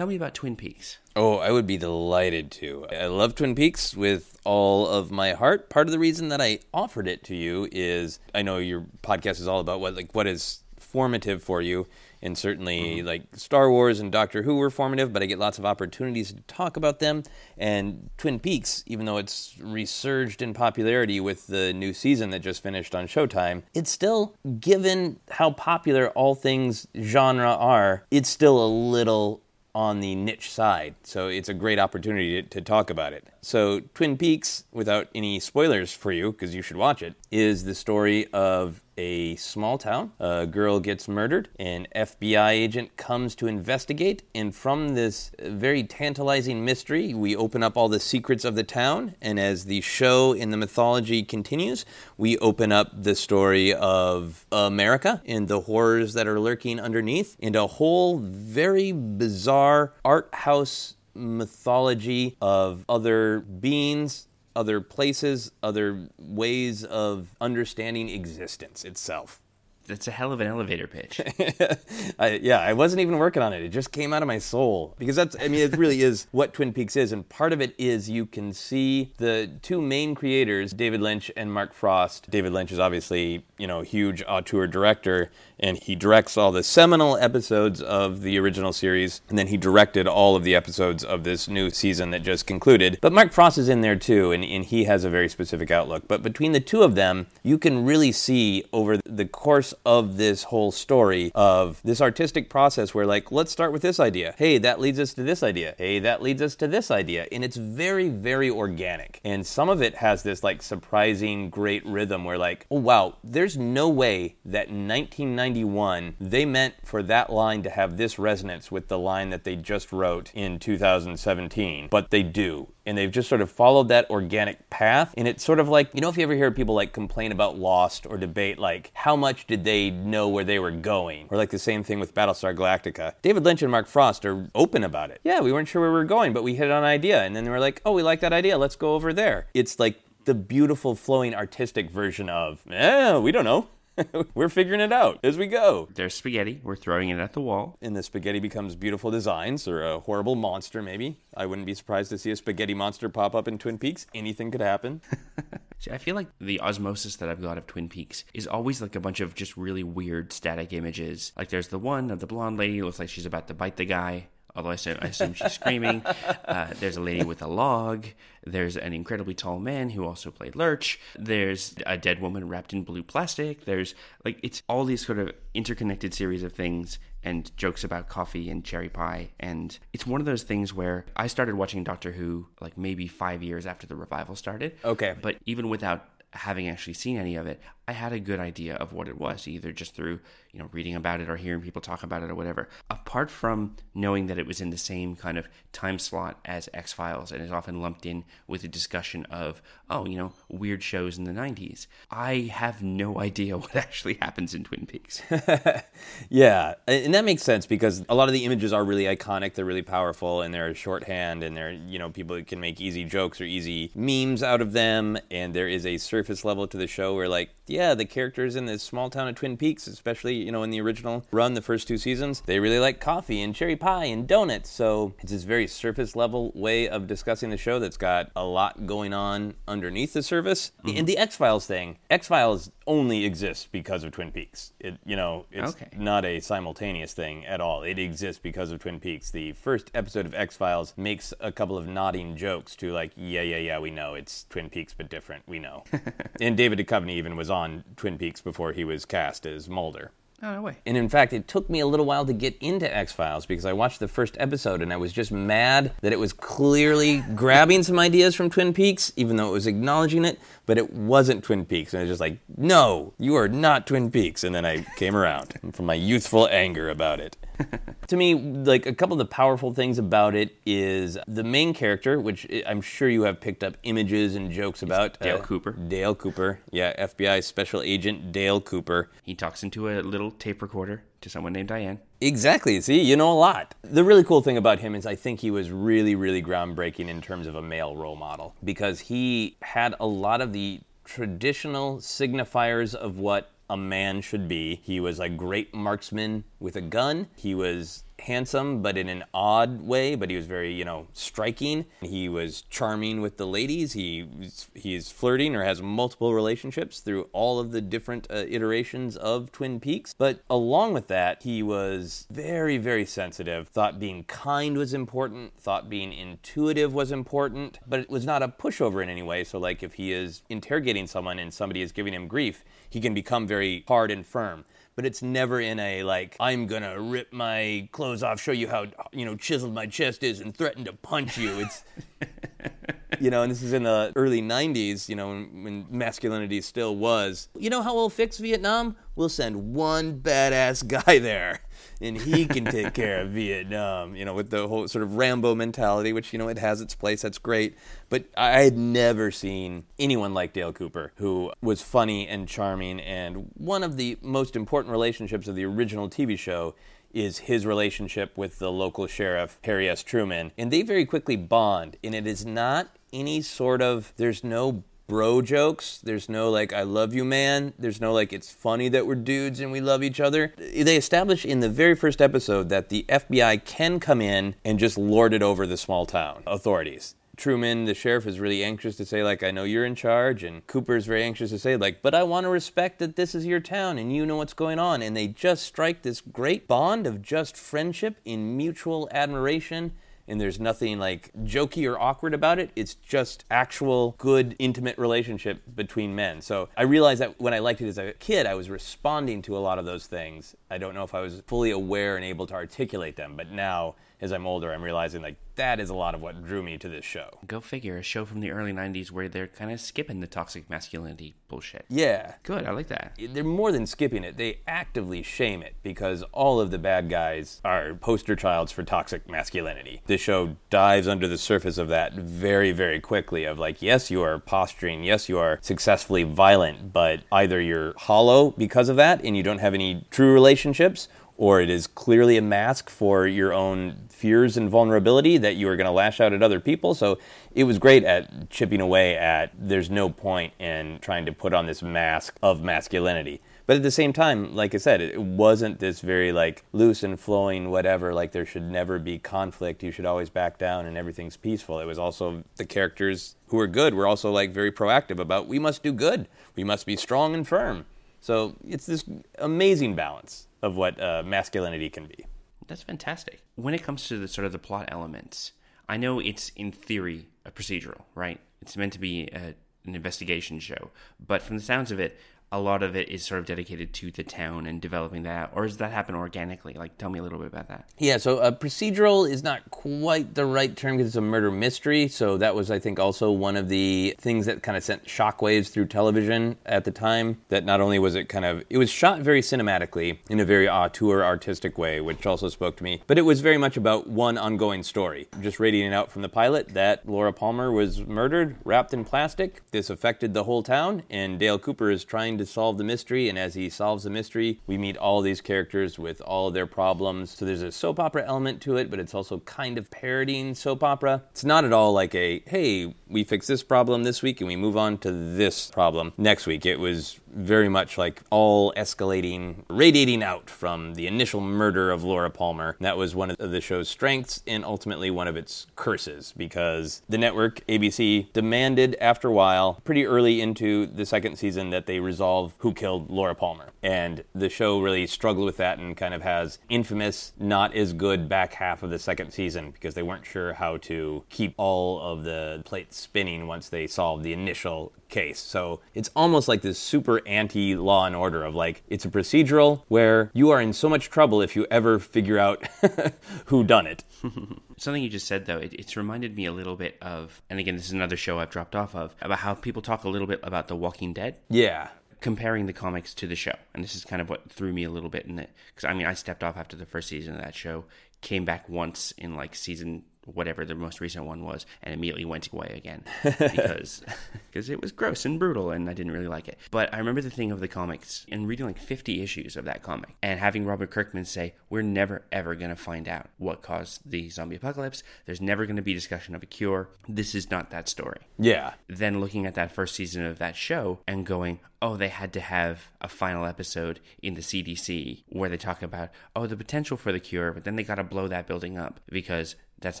[0.00, 0.96] Tell me about Twin Peaks.
[1.14, 2.86] Oh, I would be delighted to.
[2.90, 5.68] I love Twin Peaks with all of my heart.
[5.68, 9.40] Part of the reason that I offered it to you is I know your podcast
[9.40, 11.86] is all about what like what is formative for you.
[12.22, 13.06] And certainly, mm-hmm.
[13.06, 16.40] like Star Wars and Doctor Who were formative, but I get lots of opportunities to
[16.42, 17.24] talk about them.
[17.58, 22.62] And Twin Peaks, even though it's resurged in popularity with the new season that just
[22.62, 28.68] finished on Showtime, it's still, given how popular all things genre are, it's still a
[28.68, 29.42] little
[29.74, 30.94] on the niche side.
[31.02, 33.24] So it's a great opportunity to, to talk about it.
[33.42, 37.74] So, Twin Peaks, without any spoilers for you, because you should watch it, is the
[37.74, 40.12] story of a small town.
[40.20, 41.48] A girl gets murdered.
[41.58, 44.24] An FBI agent comes to investigate.
[44.34, 49.14] And from this very tantalizing mystery, we open up all the secrets of the town.
[49.22, 51.86] And as the show in the mythology continues,
[52.18, 57.56] we open up the story of America and the horrors that are lurking underneath, and
[57.56, 67.34] a whole very bizarre art house mythology of other beings, other places, other ways of
[67.40, 69.40] understanding existence itself.
[69.86, 71.20] That's a hell of an elevator pitch.
[72.18, 73.62] I, yeah, I wasn't even working on it.
[73.62, 75.34] It just came out of my soul because that's.
[75.40, 78.24] I mean, it really is what Twin Peaks is, and part of it is you
[78.24, 82.30] can see the two main creators, David Lynch and Mark Frost.
[82.30, 87.16] David Lynch is obviously you know huge auteur director, and he directs all the seminal
[87.16, 91.48] episodes of the original series, and then he directed all of the episodes of this
[91.48, 92.98] new season that just concluded.
[93.00, 96.08] But Mark Frost is in there too, and, and he has a very specific outlook.
[96.08, 100.44] But between the two of them, you can really see over the course of this
[100.44, 104.34] whole story of this artistic process where, like, let's start with this idea.
[104.38, 105.74] Hey, that leads us to this idea.
[105.76, 107.26] Hey, that leads us to this idea.
[107.30, 109.20] And it's very, very organic.
[109.24, 113.56] And some of it has this, like, surprising great rhythm where, like, oh, wow, there's
[113.58, 118.88] no way that 1990 91, they meant for that line to have this resonance with
[118.88, 123.40] the line that they just wrote in 2017, but they do and they've just sort
[123.40, 125.14] of followed that organic path.
[125.16, 127.56] And it's sort of like, you know, if you ever hear people like complain about
[127.56, 131.28] Lost or debate, like, how much did they know where they were going?
[131.30, 133.14] Or like the same thing with Battlestar Galactica.
[133.22, 135.20] David Lynch and Mark Frost are open about it.
[135.22, 137.22] Yeah, we weren't sure where we were going, but we hit on an idea.
[137.22, 138.58] And then they were like, oh, we like that idea.
[138.58, 139.46] Let's go over there.
[139.54, 143.68] It's like the beautiful, flowing, artistic version of, eh, we don't know.
[144.34, 145.88] we're figuring it out as we go.
[145.94, 146.60] There's spaghetti.
[146.62, 147.76] We're throwing it at the wall.
[147.82, 151.18] And the spaghetti becomes beautiful designs or a horrible monster, maybe.
[151.36, 154.06] I wouldn't be surprised to see a spaghetti monster pop up in Twin Peaks.
[154.14, 155.00] Anything could happen.
[155.78, 158.96] See, I feel like the osmosis that I've got of Twin Peaks is always like
[158.96, 161.32] a bunch of just really weird static images.
[161.38, 163.86] Like there's the one of the blonde lady looks like she's about to bite the
[163.86, 164.26] guy.
[164.54, 166.02] Although I assume, I assume she's screaming.
[166.50, 168.06] Uh, there's a lady with a log.
[168.44, 170.98] There's an incredibly tall man who also played Lurch.
[171.16, 173.64] There's a dead woman wrapped in blue plastic.
[173.64, 178.50] There's like it's all these sort of interconnected series of things and jokes about coffee
[178.50, 179.30] and cherry pie.
[179.38, 183.42] And it's one of those things where I started watching Doctor Who like maybe five
[183.42, 184.76] years after the revival started.
[184.84, 185.14] Okay.
[185.20, 187.60] But even without having actually seen any of it,
[187.90, 190.20] I had a good idea of what it was, either just through,
[190.52, 192.68] you know, reading about it or hearing people talk about it or whatever.
[192.88, 196.92] Apart from knowing that it was in the same kind of time slot as X
[196.92, 201.18] Files and is often lumped in with a discussion of, oh, you know, weird shows
[201.18, 205.20] in the 90s, I have no idea what actually happens in Twin Peaks.
[206.28, 209.54] Yeah, and that makes sense because a lot of the images are really iconic.
[209.54, 213.40] They're really powerful, and they're shorthand, and they're you know people can make easy jokes
[213.40, 215.18] or easy memes out of them.
[215.30, 218.66] And there is a surface level to the show where like yeah, the characters in
[218.66, 221.88] this small town of Twin Peaks, especially you know in the original run, the first
[221.88, 224.68] two seasons, they really like coffee and cherry pie and donuts.
[224.70, 228.86] So it's this very surface level way of discussing the show that's got a lot
[228.86, 230.72] going on underneath the surface.
[230.84, 230.98] Mm-hmm.
[230.98, 234.72] And the X Files thing, X Files only exists because of Twin Peaks.
[234.78, 235.88] It you know it's Okay.
[235.96, 237.82] not a simultaneous thing at all.
[237.82, 239.30] It exists because of Twin Peaks.
[239.30, 243.42] The first episode of X Files makes a couple of nodding jokes to like, yeah,
[243.42, 245.44] yeah, yeah, we know it's Twin Peaks but different.
[245.46, 245.84] We know.
[246.40, 250.10] and David Duchovny even was on Twin Peaks before he was cast as Mulder.
[250.42, 250.76] oh, no way.
[250.86, 253.66] And in fact, it took me a little while to get into X Files because
[253.66, 257.82] I watched the first episode and I was just mad that it was clearly grabbing
[257.82, 261.66] some ideas from Twin Peaks, even though it was acknowledging it, but it wasn't Twin
[261.66, 261.92] Peaks.
[261.92, 264.42] And I was just like, no, you are not Twin Peaks.
[264.42, 267.36] And then I came around from my youthful anger about it.
[268.06, 272.20] to me, like a couple of the powerful things about it is the main character,
[272.20, 275.16] which I'm sure you have picked up images and jokes about.
[275.20, 275.72] uh, Dale Cooper.
[275.72, 276.60] Dale Cooper.
[276.70, 279.10] Yeah, FBI Special Agent Dale Cooper.
[279.22, 282.00] He talks into a little tape recorder to someone named Diane.
[282.20, 282.80] Exactly.
[282.80, 283.74] See, you know a lot.
[283.82, 287.20] The really cool thing about him is I think he was really, really groundbreaking in
[287.20, 292.94] terms of a male role model because he had a lot of the traditional signifiers
[292.94, 294.80] of what a man should be.
[294.82, 297.28] He was a great marksman with a gun.
[297.36, 301.86] He was handsome, but in an odd way, but he was very, you know, striking.
[302.00, 303.92] He was charming with the ladies.
[303.92, 304.26] He
[304.74, 309.52] he is flirting or has multiple relationships through all of the different uh, iterations of
[309.52, 310.14] Twin Peaks.
[310.16, 313.68] But along with that, he was very, very sensitive.
[313.68, 315.58] Thought being kind was important.
[315.58, 317.78] Thought being intuitive was important.
[317.86, 319.44] But it was not a pushover in any way.
[319.44, 323.14] So, like, if he is interrogating someone and somebody is giving him grief, he can
[323.14, 324.64] become very hard and firm
[324.96, 328.86] but it's never in a like I'm gonna rip my clothes off, show you how
[329.12, 331.60] you know chiseled my chest is, and threaten to punch you.
[331.60, 331.84] It's
[333.20, 336.96] you know, and this is in the early '90s, you know, when, when masculinity still
[336.96, 337.48] was.
[337.58, 338.96] You know how we'll fix Vietnam?
[339.16, 341.60] We'll send one badass guy there,
[342.00, 344.14] and he can take care of Vietnam.
[344.14, 346.94] You know, with the whole sort of Rambo mentality, which you know it has its
[346.94, 347.22] place.
[347.22, 347.76] That's great,
[348.08, 353.50] but I had never seen anyone like Dale Cooper, who was funny and charming, and
[353.54, 356.74] one of the most important relationships of the original TV show
[357.12, 360.02] is his relationship with the local sheriff, Harry S.
[360.02, 360.52] Truman.
[360.56, 361.96] And they very quickly bond.
[362.02, 365.98] And it is not any sort of, there's no bro jokes.
[365.98, 367.72] There's no like, I love you, man.
[367.76, 370.54] There's no like, it's funny that we're dudes and we love each other.
[370.56, 374.96] They establish in the very first episode that the FBI can come in and just
[374.96, 377.16] lord it over the small town authorities.
[377.40, 380.64] Truman, the sheriff, is really anxious to say, like, I know you're in charge, and
[380.66, 383.60] Cooper's very anxious to say, like, but I want to respect that this is your
[383.60, 385.00] town and you know what's going on.
[385.00, 389.92] And they just strike this great bond of just friendship in mutual admiration.
[390.28, 392.70] And there's nothing like jokey or awkward about it.
[392.76, 396.42] It's just actual good, intimate relationship between men.
[396.42, 399.56] So I realized that when I liked it as a kid, I was responding to
[399.56, 400.54] a lot of those things.
[400.70, 403.96] I don't know if I was fully aware and able to articulate them, but now
[404.20, 406.88] as I'm older, I'm realizing like that is a lot of what drew me to
[406.88, 407.38] this show.
[407.46, 410.70] Go figure, a show from the early 90s where they're kind of skipping the toxic
[410.70, 411.84] masculinity bullshit.
[411.90, 412.34] Yeah.
[412.44, 413.18] Good, I like that.
[413.18, 414.38] They're more than skipping it.
[414.38, 419.28] They actively shame it because all of the bad guys are poster childs for toxic
[419.28, 420.00] masculinity.
[420.06, 424.22] This show dives under the surface of that very, very quickly of like, yes, you
[424.22, 429.36] are posturing, yes, you are successfully violent, but either you're hollow because of that and
[429.36, 431.08] you don't have any true relationships,
[431.40, 435.74] or it is clearly a mask for your own fears and vulnerability that you are
[435.74, 436.94] going to lash out at other people.
[436.94, 437.18] So
[437.54, 441.64] it was great at chipping away at there's no point in trying to put on
[441.64, 443.40] this mask of masculinity.
[443.64, 447.18] But at the same time, like I said, it wasn't this very like loose and
[447.18, 451.38] flowing whatever, like there should never be conflict, you should always back down and everything's
[451.38, 451.80] peaceful.
[451.80, 455.58] It was also the characters who were good were also like very proactive about we
[455.58, 456.28] must do good.
[456.54, 457.86] We must be strong and firm.
[458.20, 459.04] So it's this
[459.38, 462.26] amazing balance of what uh, masculinity can be.
[462.66, 463.42] That's fantastic.
[463.56, 465.52] when it comes to the sort of the plot elements,
[465.88, 468.38] I know it's in theory a procedural, right?
[468.62, 469.54] It's meant to be a,
[469.84, 472.16] an investigation show, but from the sounds of it,
[472.52, 475.66] a lot of it is sort of dedicated to the town and developing that, or
[475.66, 476.74] does that happen organically?
[476.74, 477.88] Like, tell me a little bit about that.
[477.98, 482.08] Yeah, so a procedural is not quite the right term because it's a murder mystery.
[482.08, 485.70] So that was, I think, also one of the things that kind of sent shockwaves
[485.70, 487.40] through television at the time.
[487.50, 490.68] That not only was it kind of, it was shot very cinematically in a very
[490.68, 494.36] auteur, artistic way, which also spoke to me, but it was very much about one
[494.36, 495.28] ongoing story.
[495.40, 499.62] Just radiating out from the pilot that Laura Palmer was murdered, wrapped in plastic.
[499.70, 503.28] This affected the whole town, and Dale Cooper is trying to solve the mystery.
[503.28, 507.30] And as he solves the mystery, we meet all these characters with all their problems.
[507.30, 510.82] So there's a soap opera element to it, but it's also kind of parodying soap
[510.82, 511.22] opera.
[511.30, 514.56] It's not at all like a, hey, we fix this problem this week and we
[514.56, 516.64] move on to this problem next week.
[516.64, 522.30] It was very much like all escalating, radiating out from the initial murder of Laura
[522.30, 522.76] Palmer.
[522.80, 527.18] That was one of the show's strengths and ultimately one of its curses because the
[527.18, 532.29] network, ABC, demanded after a while, pretty early into the second season, that they resolve
[532.58, 533.70] who killed Laura Palmer.
[533.82, 538.28] And the show really struggled with that and kind of has infamous, not as good
[538.28, 542.24] back half of the second season because they weren't sure how to keep all of
[542.24, 545.38] the plates spinning once they solved the initial case.
[545.38, 549.82] So it's almost like this super anti law and order of like, it's a procedural
[549.88, 552.66] where you are in so much trouble if you ever figure out
[553.46, 554.04] who done it.
[554.76, 557.76] Something you just said though, it, it's reminded me a little bit of, and again,
[557.76, 560.40] this is another show I've dropped off of, about how people talk a little bit
[560.42, 561.36] about The Walking Dead.
[561.48, 561.88] Yeah.
[562.20, 564.90] Comparing the comics to the show, and this is kind of what threw me a
[564.90, 567.40] little bit in it, because I mean, I stepped off after the first season of
[567.40, 567.84] that show,
[568.20, 572.52] came back once in like season whatever the most recent one was, and immediately went
[572.52, 574.02] away again because
[574.50, 576.58] because it was gross and brutal, and I didn't really like it.
[576.70, 579.82] But I remember the thing of the comics and reading like 50 issues of that
[579.82, 584.10] comic, and having Robert Kirkman say, "We're never ever going to find out what caused
[584.10, 585.02] the zombie apocalypse.
[585.26, 586.88] There's never going to be discussion of a cure.
[587.08, 588.74] This is not that story." Yeah.
[588.88, 592.40] Then looking at that first season of that show and going, oh, they had to
[592.40, 597.12] have a final episode in the CDC where they talk about, oh, the potential for
[597.12, 600.00] the cure, but then they got to blow that building up because that's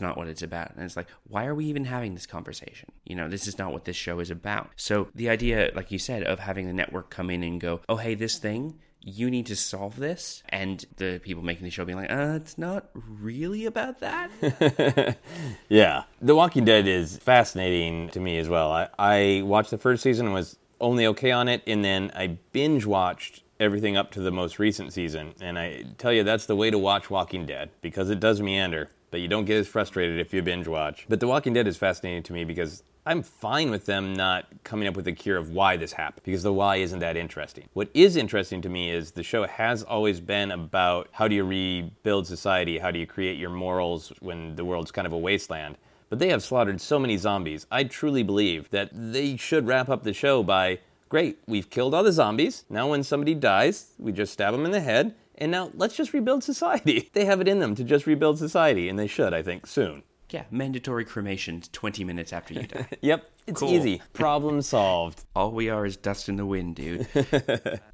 [0.00, 0.74] not what it's about.
[0.74, 2.90] And it's like, why are we even having this conversation?
[3.04, 4.70] You know, this is not what this show is about.
[4.76, 7.96] So the idea, like you said, of having the network come in and go, oh,
[7.96, 10.42] hey, this thing, you need to solve this.
[10.48, 15.16] And the people making the show being like, uh, it's not really about that.
[15.68, 16.04] yeah.
[16.20, 18.70] The Walking Dead is fascinating to me as well.
[18.70, 22.38] I, I watched the first season and was only okay on it, and then I
[22.52, 25.34] binge watched everything up to the most recent season.
[25.40, 28.90] And I tell you, that's the way to watch Walking Dead because it does meander,
[29.10, 31.06] but you don't get as frustrated if you binge watch.
[31.08, 34.86] But The Walking Dead is fascinating to me because I'm fine with them not coming
[34.86, 37.68] up with a cure of why this happened because the why isn't that interesting.
[37.72, 41.44] What is interesting to me is the show has always been about how do you
[41.44, 45.76] rebuild society, how do you create your morals when the world's kind of a wasteland.
[46.10, 47.66] But they have slaughtered so many zombies.
[47.70, 52.04] I truly believe that they should wrap up the show by great, we've killed all
[52.04, 52.64] the zombies.
[52.70, 55.14] Now, when somebody dies, we just stab them in the head.
[55.40, 57.08] And now let's just rebuild society.
[57.14, 60.02] They have it in them to just rebuild society, and they should, I think, soon.
[60.30, 62.86] yeah, mandatory cremations 20 minutes after you die.
[63.00, 63.70] Yep, it's Cool.
[63.70, 64.02] easy.
[64.12, 65.24] Problem solved.
[65.34, 67.08] All we are is dust in the wind, dude.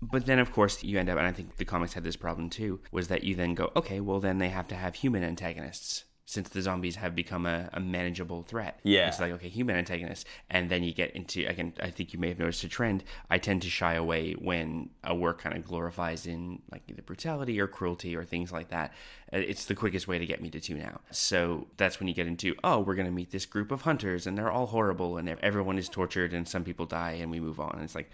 [0.03, 2.51] but then, of course, you end up, and I think the comics had this problem
[2.51, 6.05] too, was that you then go, okay, well, then they have to have human antagonists.
[6.29, 8.81] Since the zombies have become a, a manageable threat.
[8.83, 9.07] Yeah.
[9.07, 10.25] It's like, okay, human antagonists.
[10.51, 13.05] And then you get into, again, I think you may have noticed a trend.
[13.31, 17.61] I tend to shy away when a work kind of glorifies in like either brutality
[17.61, 18.93] or cruelty or things like that.
[19.33, 21.01] Uh, It's the quickest way to get me to tune out.
[21.12, 24.27] So that's when you get into, oh, we're going to meet this group of hunters
[24.27, 27.61] and they're all horrible and everyone is tortured and some people die and we move
[27.61, 27.75] on.
[27.75, 28.11] And it's like,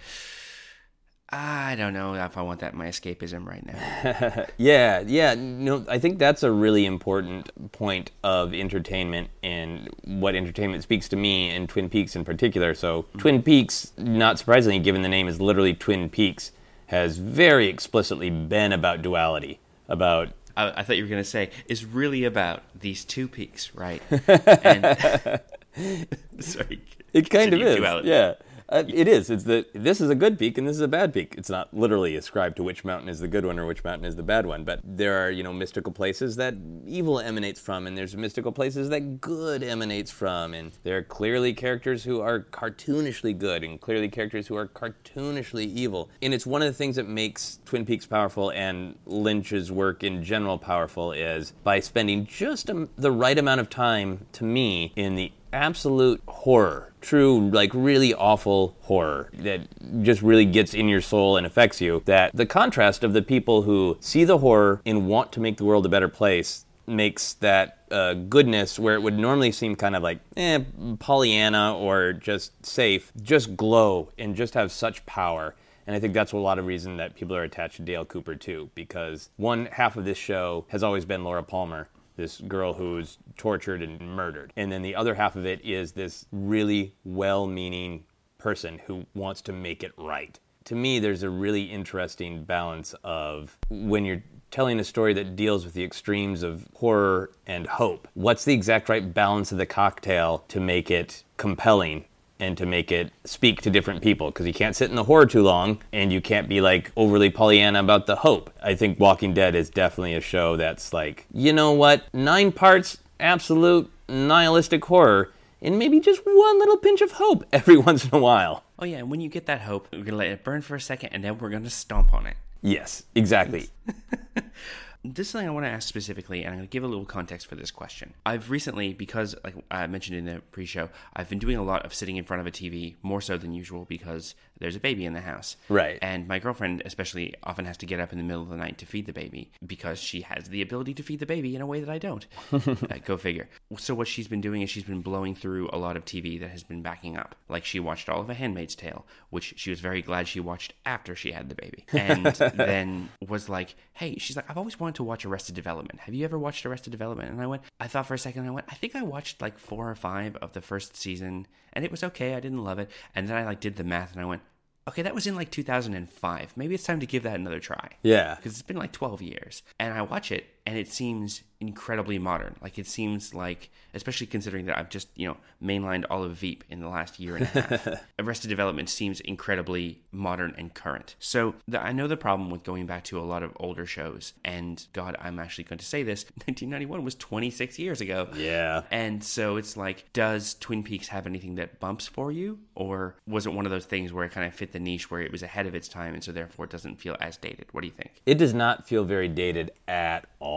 [1.33, 4.47] I don't know if I want that in my escapism right now.
[4.59, 5.35] Yeah, yeah.
[5.35, 11.17] No, I think that's a really important point of entertainment and what entertainment speaks to
[11.17, 12.75] me and Twin Peaks in particular.
[12.75, 13.19] So, mm-hmm.
[13.19, 16.53] Twin Peaks, not surprisingly, given the name is literally Twin Peaks,
[16.87, 21.51] has very explicitly been about duality, about I, I thought you were going to say,
[21.67, 24.03] is really about these two peaks, right?
[24.65, 25.41] And,
[26.39, 26.83] sorry.
[27.13, 27.77] It kind of is.
[27.77, 28.09] duality.
[28.09, 28.35] Yeah.
[28.73, 29.29] Uh, it is.
[29.29, 31.35] It's the this is a good peak and this is a bad peak.
[31.37, 34.17] It's not literally ascribed to which mountain is the good one or which mountain is
[34.17, 36.55] the bad one, but there are you know mystical places that
[36.87, 41.53] evil emanates from, and there's mystical places that good emanates from, and there are clearly
[41.53, 46.09] characters who are cartoonishly good and clearly characters who are cartoonishly evil.
[46.23, 50.25] And it's one of the things that makes Twin Peaks powerful and Lynch's work in
[50.25, 55.15] general powerful is by spending just a, the right amount of time to me in
[55.15, 59.61] the absolute horror, true, like really awful horror that
[60.03, 62.03] just really gets in your soul and affects you.
[62.07, 65.65] That the contrast of the people who see the horror and want to make the
[65.65, 70.03] world a better place makes that uh, goodness where it would normally seem kind of
[70.03, 70.61] like eh,
[70.99, 75.55] Pollyanna or just safe, just glow and just have such power.
[75.87, 78.35] And I think that's a lot of reason that people are attached to Dale Cooper
[78.35, 83.19] too, because one half of this show has always been Laura Palmer, this girl who's
[83.37, 84.53] tortured and murdered.
[84.57, 88.05] And then the other half of it is this really well meaning
[88.39, 90.39] person who wants to make it right.
[90.65, 95.65] To me, there's a really interesting balance of when you're telling a story that deals
[95.65, 98.07] with the extremes of horror and hope.
[98.15, 102.05] What's the exact right balance of the cocktail to make it compelling
[102.43, 104.31] and to make it speak to different people?
[104.31, 107.31] Because you can't sit in the horror too long and you can't be like overly
[107.31, 108.51] Pollyanna about the hope.
[108.63, 112.99] I think Walking Dead is definitely a show that's like, you know what, nine parts,
[113.21, 115.33] absolute nihilistic horror.
[115.63, 118.65] And maybe just one little pinch of hope every once in a while.
[118.79, 120.81] Oh yeah, and when you get that hope, we're gonna let it burn for a
[120.81, 122.37] second, and then we're gonna stomp on it.
[122.63, 123.69] Yes, exactly.
[125.05, 127.05] this is something I want to ask specifically, and I'm going to give a little
[127.05, 128.15] context for this question.
[128.25, 131.93] I've recently, because like I mentioned in the pre-show, I've been doing a lot of
[131.93, 135.13] sitting in front of a TV, more so than usual, because there's a baby in
[135.13, 135.57] the house.
[135.69, 135.99] Right.
[136.01, 138.79] And my girlfriend, especially, often has to get up in the middle of the night
[138.79, 141.67] to feed the baby because she has the ability to feed the baby in a
[141.67, 142.25] way that I don't.
[142.53, 142.69] uh,
[143.05, 143.49] go figure.
[143.79, 146.51] So what she's been doing is she's been blowing through a lot of TV that
[146.51, 147.35] has been backing up.
[147.49, 150.75] Like she watched all of A Handmaid's Tale, which she was very glad she watched
[150.87, 154.95] after she had the baby, and then was like, "Hey," she's like, "I've always wanted
[154.97, 155.99] to watch Arrested Development.
[156.01, 158.51] Have you ever watched Arrested Development?" And I went, I thought for a second, I
[158.51, 161.91] went, I think I watched like four or five of the first season, and it
[161.91, 162.35] was okay.
[162.35, 164.43] I didn't love it, and then I like did the math, and I went,
[164.89, 166.53] okay, that was in like 2005.
[166.57, 167.91] Maybe it's time to give that another try.
[168.03, 168.35] Yeah.
[168.37, 169.63] Because it's been like 12 years.
[169.79, 172.57] And I watch it and it seems incredibly modern.
[172.61, 176.65] Like it seems like, especially considering that I've just, you know, mainlined all of Veep
[176.69, 177.89] in the last year and a half.
[178.19, 181.15] Arrested Development seems incredibly modern and current.
[181.21, 184.35] So the, I know the problem with going back to a lot of older shows.
[184.45, 188.29] And God, I'm actually going to say this 1991 was 26 years ago.
[188.35, 188.83] Yeah.
[188.91, 192.59] And so it's like, does Twin Peaks have anything that bumps for you?
[192.75, 195.21] Or was it one of those things where it kind of fit the niche where
[195.21, 197.67] it was ahead of its time and so therefore it doesn't feel as dated?
[197.71, 198.21] What do you think?
[198.27, 200.52] It does not feel very dated at all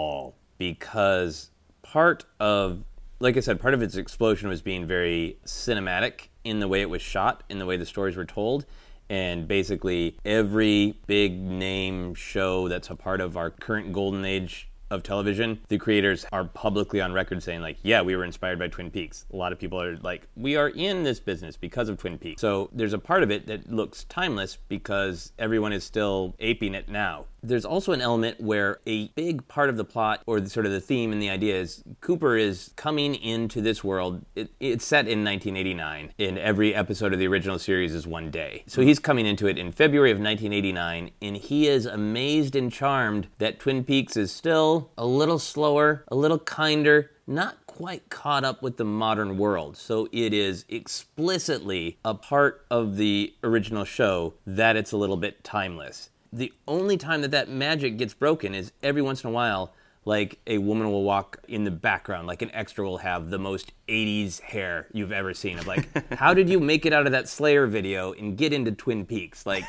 [0.57, 2.85] because part of
[3.19, 6.89] like I said, part of its explosion was being very cinematic in the way it
[6.89, 8.65] was shot, in the way the stories were told.
[9.09, 15.03] And basically, every big name show that's a part of our current golden age of
[15.03, 18.91] television, the creators are publicly on record saying, like, yeah, we were inspired by Twin
[18.91, 19.25] Peaks.
[19.33, 22.41] A lot of people are like, we are in this business because of Twin Peaks.
[22.41, 26.89] So there's a part of it that looks timeless because everyone is still aping it
[26.89, 27.25] now.
[27.45, 30.71] There's also an element where a big part of the plot, or the, sort of
[30.71, 34.25] the theme and the idea, is Cooper is coming into this world.
[34.35, 38.63] It, it's set in 1989, and every episode of the original series is one day.
[38.65, 43.27] So he's coming into it in February of 1989, and he is amazed and charmed
[43.37, 48.61] that Twin Peaks is still a little slower, a little kinder, not quite caught up
[48.61, 49.77] with the modern world.
[49.77, 55.43] So it is explicitly a part of the original show that it's a little bit
[55.43, 59.73] timeless the only time that that magic gets broken is every once in a while
[60.03, 63.71] like a woman will walk in the background like an extra will have the most
[63.87, 67.29] 80s hair you've ever seen of like how did you make it out of that
[67.29, 69.63] slayer video and get into twin peaks like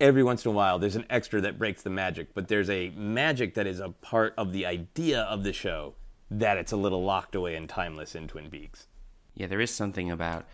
[0.00, 2.90] every once in a while there's an extra that breaks the magic but there's a
[2.90, 5.94] magic that is a part of the idea of the show
[6.30, 8.86] that it's a little locked away and timeless in twin peaks
[9.36, 10.46] yeah, there is something about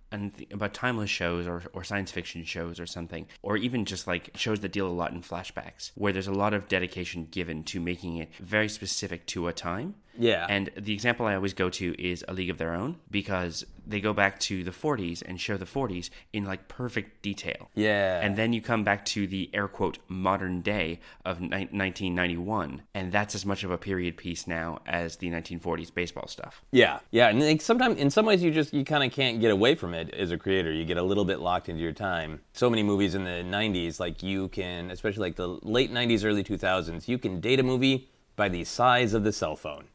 [0.50, 4.58] about timeless shows or, or science fiction shows or something, or even just like shows
[4.60, 8.16] that deal a lot in flashbacks, where there's a lot of dedication given to making
[8.16, 9.94] it very specific to a time.
[10.18, 10.46] Yeah.
[10.48, 14.00] And the example I always go to is A League of Their Own because they
[14.00, 17.68] go back to the 40s and show the 40s in like perfect detail.
[17.74, 18.20] Yeah.
[18.20, 23.12] And then you come back to the air quote modern day of ni- 1991, and
[23.12, 26.62] that's as much of a period piece now as the 1940s baseball stuff.
[26.70, 27.00] Yeah.
[27.10, 29.74] Yeah, and like sometimes in some ways you just you kind of can't get away
[29.74, 30.72] from it as a creator.
[30.72, 32.40] You get a little bit locked into your time.
[32.52, 36.44] So many movies in the 90s like you can especially like the late 90s early
[36.44, 38.08] 2000s, you can date a movie
[38.42, 39.84] by the size of the cell phone.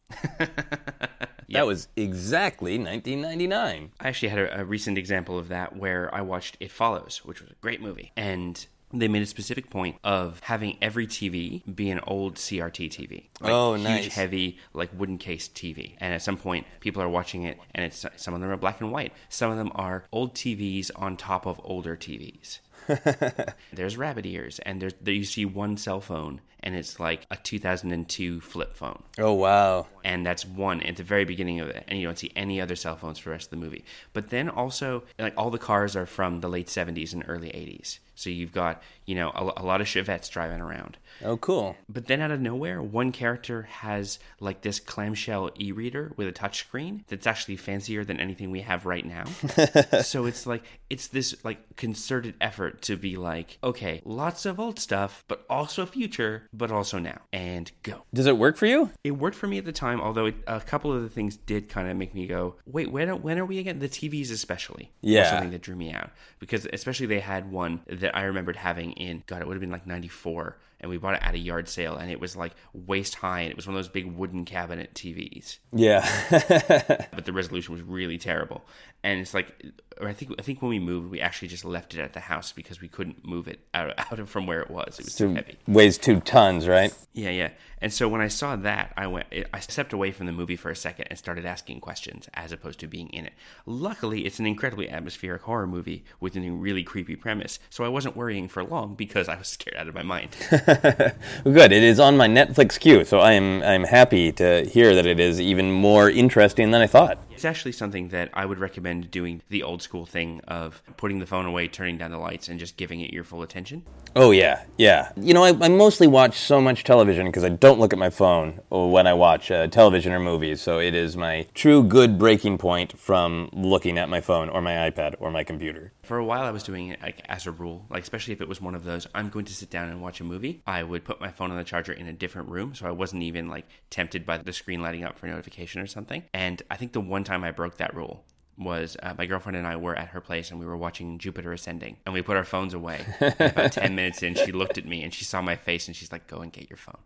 [1.50, 3.92] That was exactly 1999.
[3.98, 7.40] I actually had a, a, recent example of that where I watched It Follows, which
[7.40, 8.12] was a great movie.
[8.18, 13.28] And they made a specific point of having every TV be an old CRT TV.
[13.40, 14.14] Like oh, huge, nice.
[14.14, 15.96] heavy, like wooden case TV.
[16.00, 18.82] And at some point, people are watching it, and it's some of them are black
[18.82, 19.14] and white.
[19.30, 22.58] Some of them are old TVs on top of older TVs.
[23.72, 27.36] there's rabbit ears, and there's there you see one cell phone, and it's like a
[27.36, 29.02] 2002 flip phone.
[29.18, 29.86] Oh wow!
[30.04, 32.76] And that's one at the very beginning of it, and you don't see any other
[32.76, 33.84] cell phones for the rest of the movie.
[34.12, 37.98] But then also, like all the cars are from the late 70s and early 80s.
[38.14, 40.98] So you've got you know, a, a lot of Chevettes driving around.
[41.24, 41.76] Oh, cool.
[41.88, 47.04] But then out of nowhere, one character has like this clamshell e-reader with a touchscreen
[47.08, 49.24] that's actually fancier than anything we have right now.
[50.02, 54.78] so it's like it's this like concerted effort to be like, okay, lots of old
[54.78, 58.02] stuff, but also future, but also now, and go.
[58.12, 58.90] Does it work for you?
[59.04, 61.70] It worked for me at the time, although it, a couple of the things did
[61.70, 63.78] kind of make me go, wait, when are, when are we again?
[63.78, 65.30] The TVs especially, Yeah.
[65.30, 69.22] something that drew me out because especially they had one that I remembered having in
[69.26, 71.96] God, it would have been like '94, and we bought it at a yard sale,
[71.96, 74.92] and it was like waist high, and it was one of those big wooden cabinet
[74.94, 76.04] TVs, Yeah.
[77.12, 78.64] but the resolution was really terrible.
[79.04, 79.54] And it's like,
[80.00, 82.20] or I think I think when we moved, we actually just left it at the
[82.20, 84.98] house because we couldn't move it out out of from where it was.
[84.98, 85.56] It was too heavy.
[85.66, 86.92] weighs two tons, right?
[87.12, 87.50] Yeah, yeah.
[87.80, 89.26] And so when I saw that, I went.
[89.52, 92.80] I stepped away from the movie for a second and started asking questions, as opposed
[92.80, 93.32] to being in it.
[93.66, 98.16] Luckily, it's an incredibly atmospheric horror movie with a really creepy premise, so I wasn't
[98.16, 100.36] worrying for long because I was scared out of my mind.
[100.50, 101.72] Good.
[101.72, 105.20] It is on my Netflix queue, so I am I'm happy to hear that it
[105.20, 107.18] is even more interesting than I thought.
[107.38, 111.24] It's actually something that I would recommend doing the old school thing of putting the
[111.24, 113.84] phone away, turning down the lights, and just giving it your full attention.
[114.16, 115.12] Oh yeah, yeah.
[115.16, 118.10] You know, I, I mostly watch so much television because I don't look at my
[118.10, 120.60] phone when I watch uh, television or movies.
[120.60, 124.90] So it is my true good breaking point from looking at my phone or my
[124.90, 125.92] iPad or my computer.
[126.08, 128.48] For a while, I was doing it like as a rule, like especially if it
[128.48, 130.62] was one of those I'm going to sit down and watch a movie.
[130.66, 133.24] I would put my phone on the charger in a different room, so I wasn't
[133.24, 136.22] even like tempted by the screen lighting up for notification or something.
[136.32, 138.24] And I think the one time I broke that rule
[138.56, 141.52] was uh, my girlfriend and I were at her place and we were watching Jupiter
[141.52, 143.04] Ascending, and we put our phones away.
[143.20, 146.10] About ten minutes in, she looked at me and she saw my face and she's
[146.10, 147.02] like, "Go and get your phone."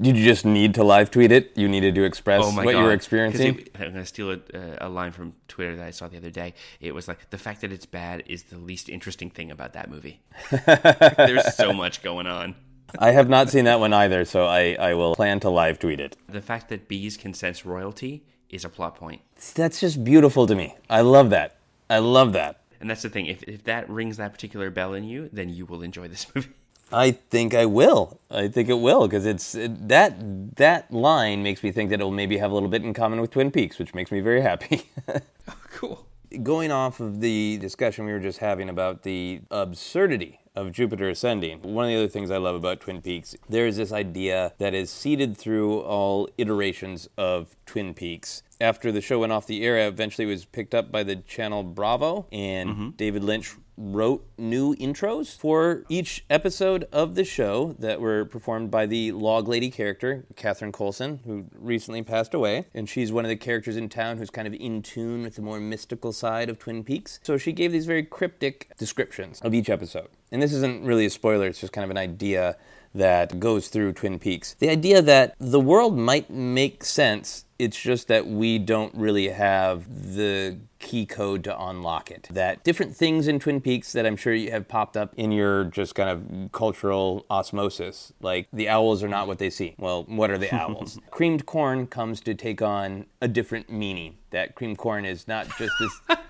[0.00, 1.52] Did you just need to live tweet it?
[1.56, 2.70] You needed to express Oh what god!
[2.78, 3.58] you were experiencing?
[3.60, 4.38] it- I'm gonna steal a,
[4.80, 6.54] a line from Twitter that I saw the other day.
[6.80, 9.90] It was like the fact that it's bad is the least interesting thing about that
[9.90, 10.20] movie.
[10.66, 12.54] There's so much going on.
[12.98, 16.00] I have not seen that one either, so I, I will plan to live tweet
[16.00, 16.16] it.
[16.28, 19.20] The fact that bees can sense royalty is a plot point.
[19.54, 20.74] That's just beautiful to me.
[20.88, 21.56] I love that.
[21.88, 22.62] I love that.
[22.80, 23.26] And that's the thing.
[23.26, 26.48] If, if that rings that particular bell in you, then you will enjoy this movie.
[26.92, 28.20] I think I will.
[28.30, 32.04] I think it will because it's it, that that line makes me think that it
[32.04, 34.40] will maybe have a little bit in common with Twin Peaks, which makes me very
[34.40, 34.82] happy.
[35.48, 36.06] Oh, cool.
[36.44, 41.62] Going off of the discussion we were just having about the absurdity of Jupiter ascending,
[41.62, 44.74] one of the other things I love about Twin Peaks, there is this idea that
[44.74, 48.42] is seeded through all iterations of Twin Peaks.
[48.60, 51.62] After the show went off the air, eventually it was picked up by the channel
[51.62, 52.90] Bravo, and mm-hmm.
[52.90, 58.84] David Lynch wrote new intros for each episode of the show that were performed by
[58.84, 62.66] the log lady character, Catherine Coulson, who recently passed away.
[62.74, 65.42] And she's one of the characters in town who's kind of in tune with the
[65.42, 67.20] more mystical side of Twin Peaks.
[67.22, 70.08] So she gave these very cryptic descriptions of each episode.
[70.30, 72.56] And this isn't really a spoiler, it's just kind of an idea
[72.94, 74.54] that goes through Twin Peaks.
[74.58, 80.14] The idea that the world might make sense, it's just that we don't really have
[80.14, 82.26] the key code to unlock it.
[82.30, 85.64] That different things in Twin Peaks that I'm sure you have popped up in your
[85.64, 89.74] just kind of cultural osmosis, like the owls are not what they seem.
[89.78, 90.98] Well, what are the owls?
[91.10, 94.16] creamed corn comes to take on a different meaning.
[94.30, 96.00] That creamed corn is not just this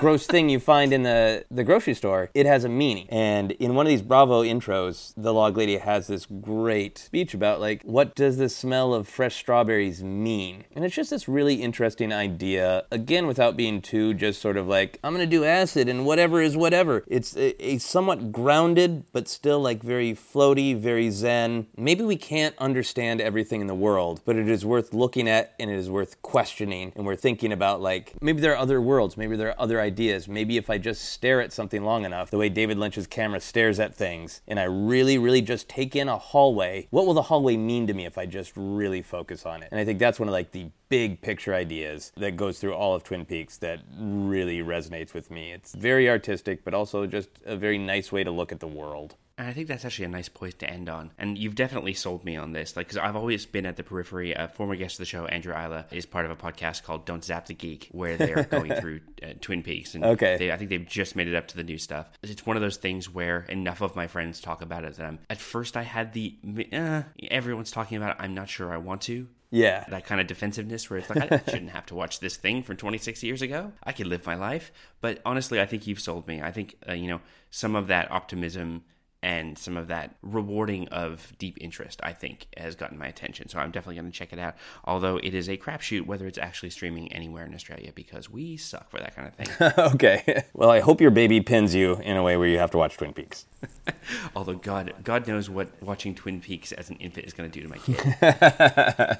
[0.00, 3.06] gross thing you find in the, the grocery store, it has a meaning.
[3.10, 7.60] And in one of these Bravo intros, the log lady has this great speech about,
[7.60, 10.64] like, what does the smell of fresh strawberries mean?
[10.74, 14.98] And it's just this really interesting idea, again, without being too just sort of like,
[15.04, 17.04] I'm gonna do acid and whatever is whatever.
[17.06, 21.66] It's a, a somewhat grounded, but still like very floaty, very zen.
[21.76, 25.70] Maybe we can't understand everything in the world, but it is worth looking at and
[25.70, 26.94] it is worth questioning.
[26.96, 29.89] And we're thinking about, like, maybe there are other worlds, maybe there are other ideas.
[30.28, 33.78] Maybe if I just stare at something long enough, the way David Lynch's camera stares
[33.78, 37.56] at things, and I really, really just take in a hallway, what will the hallway
[37.56, 39.68] mean to me if I just really focus on it?
[39.70, 42.94] And I think that's one of like the big picture ideas that goes through all
[42.94, 45.52] of Twin Peaks that really resonates with me.
[45.52, 49.14] It's very artistic, but also just a very nice way to look at the world.
[49.40, 51.12] And I think that's actually a nice point to end on.
[51.16, 54.32] And you've definitely sold me on this, like because I've always been at the periphery.
[54.34, 57.24] A former guest of the show, Andrew Isla, is part of a podcast called "Don't
[57.24, 59.94] Zap the Geek," where they are going through uh, Twin Peaks.
[59.94, 60.36] And Okay.
[60.36, 62.10] they, I think they've just made it up to the new stuff.
[62.22, 65.18] It's one of those things where enough of my friends talk about it that I'm.
[65.30, 66.36] At first, I had the
[66.74, 68.16] uh, everyone's talking about it.
[68.22, 69.26] I'm not sure I want to.
[69.50, 69.84] Yeah.
[69.88, 72.76] That kind of defensiveness where it's like, I shouldn't have to watch this thing from
[72.76, 73.72] 26 years ago.
[73.82, 74.70] I could live my life.
[75.00, 76.40] But honestly, I think you've sold me.
[76.42, 77.20] I think, uh, you know,
[77.50, 78.84] some of that optimism
[79.22, 83.48] and some of that rewarding of deep interest, I think, has gotten my attention.
[83.48, 84.54] So I'm definitely going to check it out.
[84.84, 88.90] Although it is a crapshoot whether it's actually streaming anywhere in Australia because we suck
[88.90, 89.72] for that kind of thing.
[89.94, 90.44] okay.
[90.54, 92.96] Well, I hope your baby pins you in a way where you have to watch
[92.96, 93.46] Twin Peaks.
[94.36, 97.66] Although God, God knows what watching Twin Peaks as an infant is going to do
[97.66, 99.18] to my kid.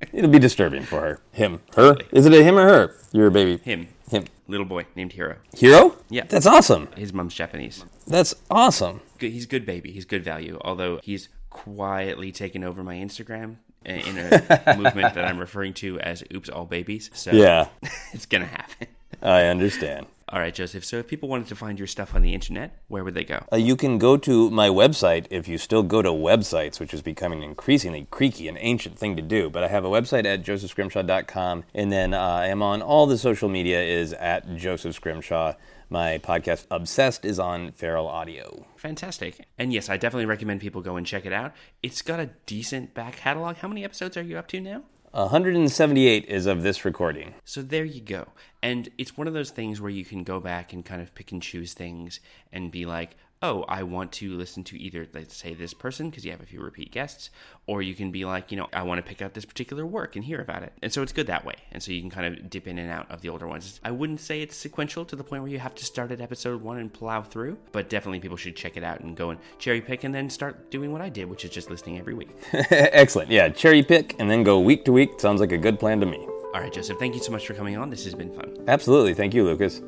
[0.12, 1.20] It'll be disturbing for her.
[1.32, 1.60] Him.
[1.76, 1.96] Her?
[2.12, 2.94] Is it a him or her?
[3.12, 3.58] Your baby.
[3.58, 4.24] Him, Him.
[4.46, 5.36] little boy named Hero.
[5.56, 5.96] Hero?
[6.08, 6.24] Yeah.
[6.28, 6.88] That's awesome.
[6.96, 7.84] His mom's Japanese.
[8.06, 9.00] That's awesome.
[9.18, 9.92] Good, he's good baby.
[9.92, 10.58] He's good value.
[10.62, 13.56] Although he's quietly taken over my Instagram
[13.88, 17.68] uh, in a movement that I'm referring to as "Oops, all babies." So Yeah.
[18.12, 18.86] it's gonna happen.
[19.22, 20.06] I understand.
[20.30, 20.84] All right, Joseph.
[20.84, 23.44] So if people wanted to find your stuff on the internet, where would they go?
[23.50, 27.00] Uh, you can go to my website if you still go to websites, which is
[27.00, 29.48] becoming an increasingly creaky and ancient thing to do.
[29.48, 33.16] But I have a website at josephscrimshaw.com, and then uh, I am on all the
[33.16, 35.54] social media is at Joseph Scrimshaw.
[35.90, 38.66] My podcast Obsessed is on Feral Audio.
[38.76, 39.46] Fantastic.
[39.56, 41.54] And yes, I definitely recommend people go and check it out.
[41.82, 43.56] It's got a decent back catalog.
[43.56, 44.82] How many episodes are you up to now?
[45.12, 47.34] 178 is of this recording.
[47.44, 48.28] So there you go.
[48.62, 51.32] And it's one of those things where you can go back and kind of pick
[51.32, 52.20] and choose things
[52.52, 56.24] and be like, oh, I want to listen to either, let's say, this person, because
[56.24, 57.30] you have a few repeat guests,
[57.66, 60.16] or you can be like, you know, I want to pick out this particular work
[60.16, 60.72] and hear about it.
[60.82, 61.54] And so it's good that way.
[61.70, 63.80] And so you can kind of dip in and out of the older ones.
[63.84, 66.62] I wouldn't say it's sequential to the point where you have to start at episode
[66.62, 69.80] one and plow through, but definitely people should check it out and go and cherry
[69.80, 72.30] pick and then start doing what I did, which is just listening every week.
[72.52, 73.30] Excellent.
[73.30, 75.20] Yeah, cherry pick and then go week to week.
[75.20, 76.18] Sounds like a good plan to me.
[76.18, 77.90] All right, Joseph, thank you so much for coming on.
[77.90, 78.64] This has been fun.
[78.66, 79.14] Absolutely.
[79.14, 79.82] Thank you, Lucas.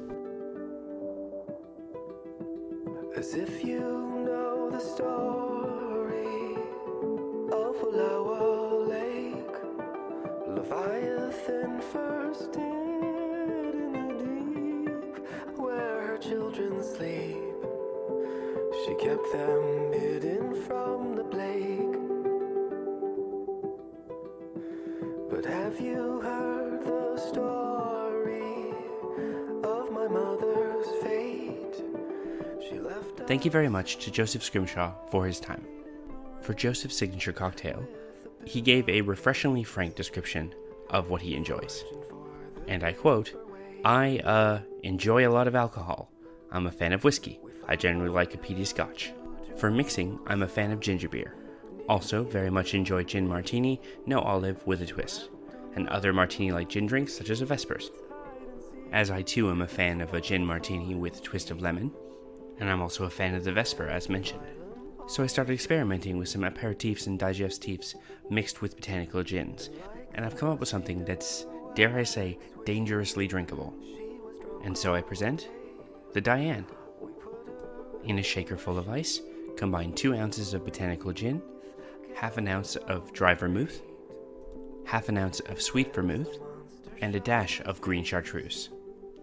[3.21, 3.81] As if you
[4.25, 6.55] know the story
[7.53, 9.57] of Wallowa Lake.
[10.49, 15.19] Leviathan first did in the deep
[15.59, 17.61] where her children sleep.
[18.87, 19.70] She kept them
[33.31, 35.65] Thank you very much to Joseph Scrimshaw for his time.
[36.41, 37.87] For Joseph's signature cocktail,
[38.45, 40.53] he gave a refreshingly frank description
[40.89, 41.85] of what he enjoys.
[42.67, 43.33] And I quote,
[43.85, 46.11] I, uh, enjoy a lot of alcohol.
[46.51, 47.39] I'm a fan of whiskey.
[47.69, 49.13] I generally like a peaty scotch.
[49.57, 51.37] For mixing, I'm a fan of ginger beer.
[51.89, 55.29] Also, very much enjoy gin martini, no olive with a twist,
[55.77, 57.93] and other martini like gin drinks such as a Vespers.
[58.91, 61.93] As I too am a fan of a gin martini with a twist of lemon,
[62.61, 64.43] and I'm also a fan of the Vesper, as mentioned.
[65.09, 67.97] So I started experimenting with some aperitifs and digestifs
[68.29, 69.71] mixed with botanical gins,
[70.15, 73.75] and I've come up with something that's, dare I say, dangerously drinkable.
[74.63, 75.49] And so I present
[76.13, 76.67] the Diane.
[78.05, 79.21] In a shaker full of ice,
[79.57, 81.43] combine two ounces of botanical gin,
[82.15, 83.83] half an ounce of dry vermouth,
[84.85, 86.39] half an ounce of sweet vermouth,
[87.01, 88.69] and a dash of green chartreuse.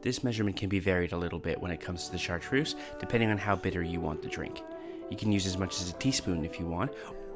[0.02, 3.32] This measurement can be varied a little bit when it comes to the chartreuse, depending
[3.32, 4.62] on how bitter you want the drink.
[5.10, 6.91] You can use as much as a teaspoon if you want,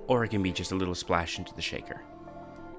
[0.08, 2.02] or it can be just a little splash into the shaker.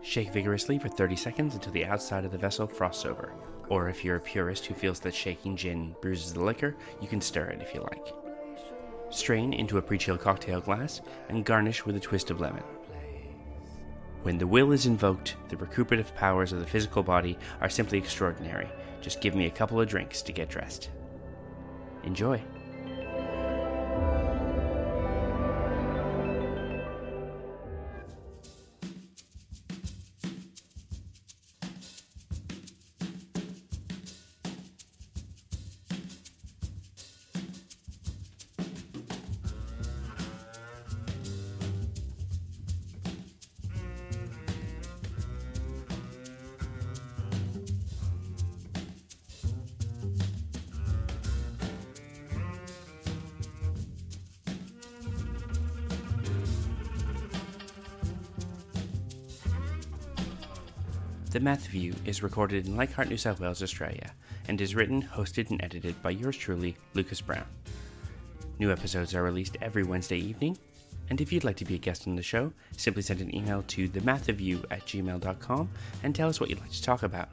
[0.02, 3.32] Shake vigorously for 30 seconds until the outside of the vessel frosts over.
[3.68, 7.20] Or if you're a purist who feels that shaking gin bruises the liquor, you can
[7.20, 8.12] stir it if you like.
[9.10, 12.64] Strain into a pre-chilled cocktail glass and garnish with a twist of lemon.
[14.22, 18.68] When the will is invoked, the recuperative powers of the physical body are simply extraordinary.
[19.00, 20.90] Just give me a couple of drinks to get dressed.
[22.04, 22.40] Enjoy.
[61.42, 64.12] Math of You is recorded in Leichhardt, New South Wales, Australia,
[64.46, 67.46] and is written, hosted, and edited by yours truly, Lucas Brown.
[68.60, 70.56] New episodes are released every Wednesday evening,
[71.10, 73.64] and if you'd like to be a guest on the show, simply send an email
[73.66, 75.68] to themathofyou at gmail.com
[76.04, 77.28] and tell us what you'd like to talk about.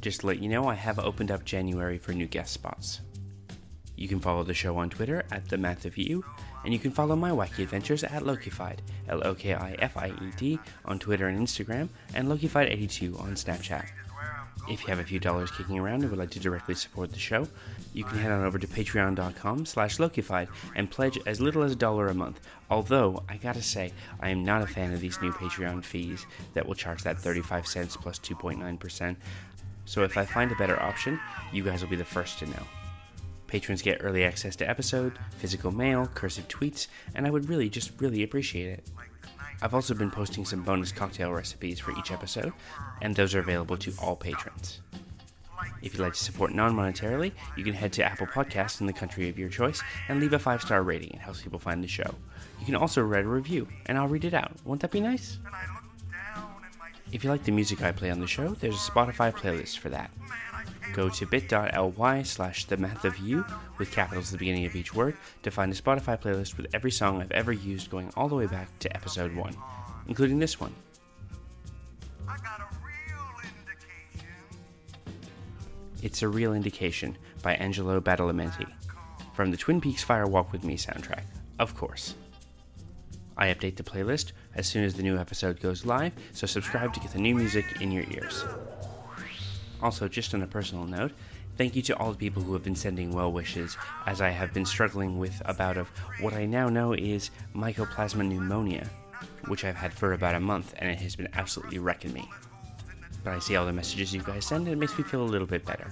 [0.00, 3.00] Just to let you know, I have opened up January for new guest spots.
[3.94, 6.24] You can follow the show on Twitter at The Math of You,
[6.64, 10.08] and you can follow my wacky adventures at Lokified, L O K I F I
[10.08, 13.86] E D, on Twitter and Instagram, and Lokified82 on Snapchat.
[14.68, 17.18] If you have a few dollars kicking around and would like to directly support the
[17.18, 17.48] show,
[17.92, 21.76] you can head on over to patreon.com slash lokified and pledge as little as a
[21.76, 22.40] dollar a month.
[22.70, 26.66] Although, I gotta say, I am not a fan of these new Patreon fees that
[26.66, 29.16] will charge that 35 cents plus 2.9%.
[29.86, 31.18] So if I find a better option,
[31.52, 32.66] you guys will be the first to know.
[33.50, 36.86] Patrons get early access to episode, physical mail, cursive tweets,
[37.16, 38.86] and I would really just really appreciate it.
[39.60, 42.52] I've also been posting some bonus cocktail recipes for each episode,
[43.02, 44.82] and those are available to all patrons.
[45.82, 48.92] If you'd like to support non monetarily, you can head to Apple Podcasts in the
[48.92, 51.10] country of your choice and leave a five star rating.
[51.10, 52.14] It helps people find the show.
[52.60, 54.52] You can also write a review, and I'll read it out.
[54.64, 55.40] Won't that be nice?
[57.10, 59.88] If you like the music I play on the show, there's a Spotify playlist for
[59.88, 60.12] that.
[60.92, 63.44] Go to bit.ly slash the math of you
[63.78, 66.90] with capitals at the beginning of each word to find a Spotify playlist with every
[66.90, 69.56] song I've ever used going all the way back to episode 1,
[70.08, 70.74] including this one.
[76.02, 78.66] It's a Real Indication by Angelo Badalamenti
[79.34, 81.24] from the Twin Peaks Fire Walk With Me soundtrack,
[81.58, 82.14] of course.
[83.36, 87.00] I update the playlist as soon as the new episode goes live, so subscribe to
[87.00, 88.44] get the new music in your ears.
[89.82, 91.12] Also, just on a personal note,
[91.56, 93.76] thank you to all the people who have been sending well wishes,
[94.06, 95.88] as I have been struggling with a bout of
[96.20, 98.88] what I now know is mycoplasma pneumonia,
[99.46, 102.28] which I've had for about a month, and it has been absolutely wrecking me.
[103.24, 105.24] But I see all the messages you guys send, and it makes me feel a
[105.24, 105.90] little bit better.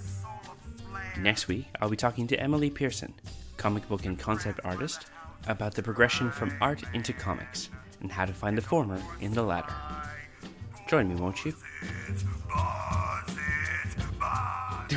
[1.19, 3.13] Next week, I'll be talking to Emily Pearson,
[3.57, 5.07] comic book and concept artist,
[5.47, 7.71] about the progression from art into comics,
[8.01, 9.75] and how to find the former in the latter.
[10.89, 11.55] Join me, won't you?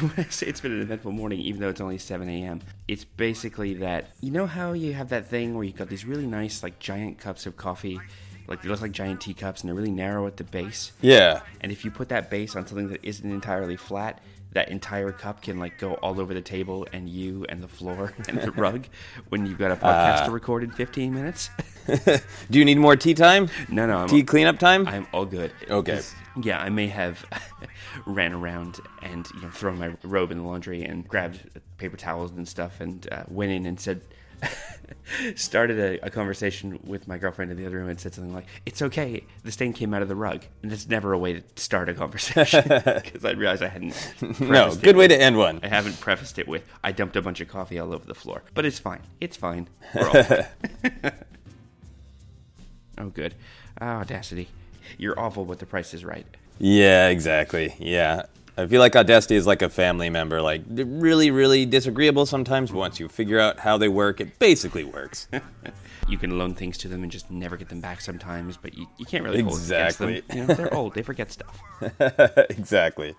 [0.15, 3.03] when I say it's been an eventful morning, even though it's only 7 a.m., it's
[3.03, 6.63] basically that you know how you have that thing where you've got these really nice,
[6.63, 7.99] like giant cups of coffee,
[8.47, 10.91] like they look like giant teacups and they're really narrow at the base.
[11.01, 11.41] Yeah.
[11.61, 14.21] And if you put that base on something that isn't entirely flat,
[14.53, 18.13] that entire cup can like go all over the table and you and the floor
[18.27, 18.85] and the rug
[19.29, 20.25] when you've got a podcast uh.
[20.25, 21.49] to record in 15 minutes.
[22.49, 23.49] Do you need more tea time?
[23.69, 24.87] no, no, I'm, Tea cleanup time?
[24.87, 25.51] I'm all good.
[25.69, 26.01] Okay.
[26.41, 27.25] Yeah, I may have
[28.05, 31.41] ran around and you know thrown my robe in the laundry and grabbed
[31.77, 34.01] paper towels and stuff and uh, went in and said.
[35.35, 38.47] started a, a conversation with my girlfriend in the other room and said something like,
[38.65, 39.23] "It's okay.
[39.43, 41.93] The stain came out of the rug." And that's never a way to start a
[41.93, 43.95] conversation because I realized I hadn't.
[44.39, 45.59] no, good way with- to end one.
[45.61, 48.41] I haven't prefaced it with, "I dumped a bunch of coffee all over the floor,"
[48.55, 49.01] but it's fine.
[49.19, 49.67] It's fine.
[49.93, 50.45] We're all fine.
[52.97, 53.35] oh, good.
[53.79, 54.49] Oh, Audacity.
[54.97, 56.25] You're awful, but the price is right.
[56.59, 57.75] Yeah, exactly.
[57.79, 58.23] Yeah.
[58.57, 62.69] I feel like Audacity is like a family member, like they're really, really disagreeable sometimes,
[62.69, 65.27] but once you figure out how they work, it basically works.
[66.07, 68.85] You can loan things to them and just never get them back sometimes, but you,
[68.97, 70.09] you can't really hold it against them.
[70.33, 70.93] You know, they're old.
[70.93, 71.61] They forget stuff.
[72.49, 73.15] exactly.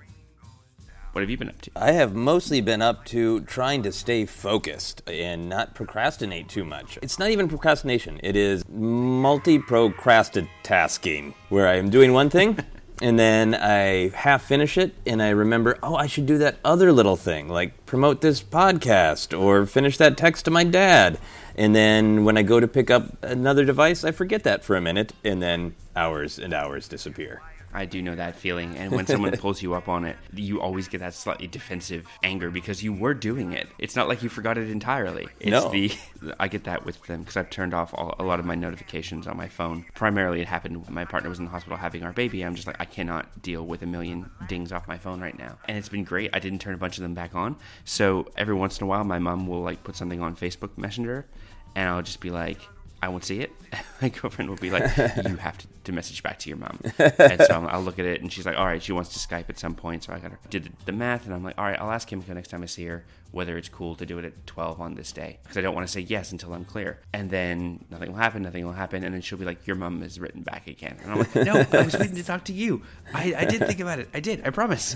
[1.13, 1.71] What have you been up to?
[1.77, 6.99] I have mostly been up to trying to stay focused and not procrastinate too much.
[7.03, 12.59] It's not even procrastination, it is multi procrastinating, where I am doing one thing.
[13.01, 16.93] And then I half finish it, and I remember, oh, I should do that other
[16.93, 21.19] little thing, like promote this podcast or finish that text to my dad.
[21.57, 24.81] And then when I go to pick up another device, I forget that for a
[24.81, 27.43] minute, and then hours and hours disappear.
[27.75, 30.89] I do know that feeling, and when someone pulls you up on it, you always
[30.89, 33.69] get that slightly defensive anger because you were doing it.
[33.79, 35.29] It's not like you forgot it entirely.
[35.41, 35.71] It's No.
[35.71, 35.93] the
[36.39, 39.27] I get that with them because I've turned off all, a lot of my notifications
[39.27, 39.85] on my phone.
[39.95, 42.43] Primarily, it happened when my partner was in the hospital having our baby.
[42.43, 45.59] I'm just like I cannot deal with a million dings off my phone right now,
[45.67, 46.31] and it's been great.
[46.33, 49.05] I didn't turn a bunch of them back on, so every once in a while,
[49.05, 51.27] my mom will like put something on Facebook Messenger,
[51.75, 52.61] and I'll just be like.
[53.03, 53.51] I won't see it.
[54.01, 57.43] My girlfriend will be like, "You have to, to message back to your mom," and
[57.43, 59.59] so I'll look at it, and she's like, "All right." She wants to Skype at
[59.59, 61.91] some point, so I got her did the math, and I'm like, "All right, I'll
[61.91, 64.81] ask him next time I see her whether it's cool to do it at 12
[64.81, 67.85] on this day because I don't want to say yes until I'm clear." And then
[67.91, 70.43] nothing will happen, nothing will happen, and then she'll be like, "Your mom has written
[70.43, 72.83] back again," and I'm like, "No, I was waiting to talk to you.
[73.13, 74.09] I, I did think about it.
[74.15, 74.47] I did.
[74.47, 74.95] I promise."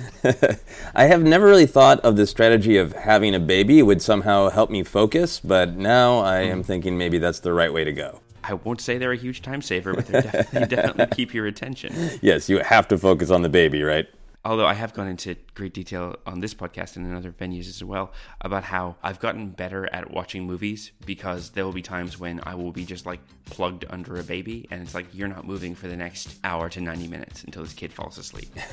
[0.95, 4.71] I have never really thought of the strategy of having a baby would somehow help
[4.71, 6.67] me focus, but now I am mm-hmm.
[6.67, 8.21] thinking maybe that's the right way to go.
[8.49, 11.93] I won't say they're a huge time saver, but they definitely, definitely keep your attention.
[12.23, 14.07] Yes, you have to focus on the baby, right?
[14.47, 17.83] Although I have gone into great detail on this podcast and in other venues as
[17.83, 22.39] well about how I've gotten better at watching movies because there will be times when
[22.45, 25.75] I will be just like plugged under a baby and it's like you're not moving
[25.75, 28.49] for the next hour to 90 minutes until this kid falls asleep.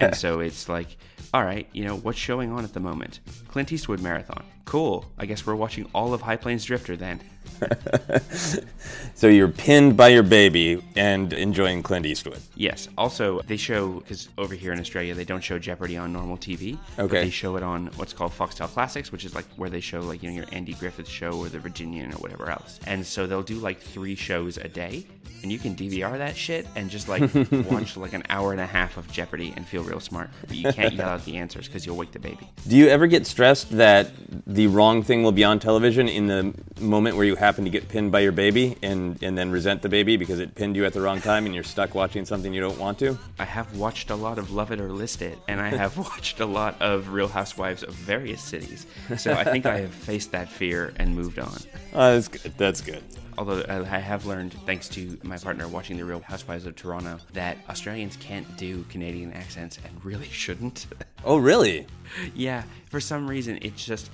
[0.00, 0.96] and so it's like,
[1.34, 3.20] all right, you know, what's showing on at the moment?
[3.48, 4.42] Clint Eastwood Marathon.
[4.64, 5.04] Cool.
[5.18, 7.20] I guess we're watching all of High Plains Drifter then.
[9.20, 12.40] So you're pinned by your baby and enjoying Clint Eastwood.
[12.56, 12.88] Yes.
[12.96, 16.78] Also, they show because over here in Australia they don't show Jeopardy on normal TV.
[16.98, 17.24] Okay.
[17.24, 20.22] they show it on what's called Foxtel Classics, which is like where they show like
[20.22, 22.80] you know your Andy Griffith show or the Virginian or whatever else.
[22.86, 25.06] And so they'll do like three shows a day,
[25.42, 27.20] and you can DVR that shit and just like
[27.70, 30.30] watch like an hour and a half of Jeopardy and feel real smart.
[30.48, 32.48] But you can't yell out the answers because you'll wake the baby.
[32.66, 34.12] Do you ever get stressed that
[34.46, 37.88] the wrong thing will be on television in the moment where you happen to get
[37.88, 40.92] pinned by your baby and, and then resent the baby because it pinned you at
[40.92, 43.18] the wrong time and you're stuck watching something you don't want to?
[43.38, 46.38] I have watched a lot of Love It or List It, and I have watched
[46.40, 48.86] a lot of Real Housewives of various cities.
[49.16, 51.56] So I think I have faced that fear and moved on.
[51.94, 52.54] Oh, that's good.
[52.56, 53.02] That's good.
[53.38, 57.18] Although uh, I have learned, thanks to my partner watching The Real Housewives of Toronto,
[57.32, 60.86] that Australians can't do Canadian accents and really shouldn't.
[61.22, 61.86] Oh, really?
[62.34, 64.10] yeah, for some reason, it's just.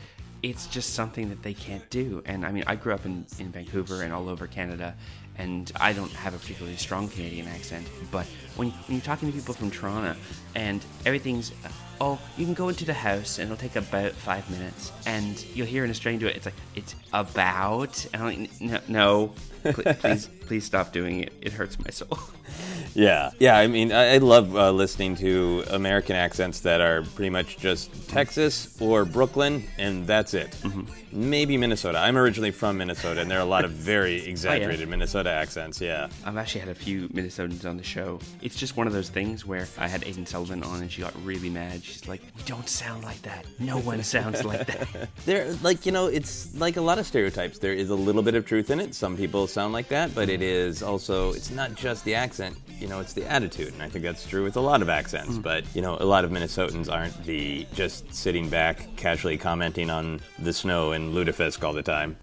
[0.47, 2.23] It's just something that they can't do.
[2.25, 4.95] And I mean, I grew up in, in Vancouver and all over Canada,
[5.37, 7.89] and I don't have a particularly strong Canadian accent.
[8.13, 10.15] But when, when you're talking to people from Toronto
[10.55, 11.69] and everything's, uh,
[12.01, 15.67] oh, you can go into the house and it'll take about five minutes, and you'll
[15.67, 16.37] hear an Australian do it.
[16.37, 18.07] It's like, it's about.
[18.15, 19.33] And I'm like, no, no
[19.65, 21.33] pl- please, please stop doing it.
[21.41, 22.21] It hurts my soul.
[22.95, 23.31] Yeah.
[23.39, 27.59] Yeah, I mean, I, I love uh, listening to American accents that are pretty much
[27.59, 30.57] just Texas or Brooklyn, and that's it.
[31.13, 31.99] Maybe Minnesota.
[31.99, 36.09] I'm originally from Minnesota, and there are a lot of very exaggerated Minnesota accents, yeah.
[36.25, 38.21] I've actually had a few Minnesotans on the show.
[38.43, 41.15] It's just one of those things where I had Aiden Sullivan on and she got
[41.25, 41.83] really mad.
[41.83, 43.47] She's like, "You don't sound like that.
[43.59, 47.59] No one sounds like that." There, like, you know, it's like a lot of stereotypes.
[47.59, 48.95] There is a little bit of truth in it.
[48.95, 52.89] Some people sound like that, but it is also, it's not just the accent, you
[52.89, 53.73] know, it's the attitude.
[53.73, 55.37] And I think that's true with a lot of accents.
[55.37, 55.41] Hmm.
[55.41, 60.21] But, you know, a lot of Minnesotans aren't the just sitting back, casually commenting on
[60.39, 62.17] the snow and lutefisk all the time.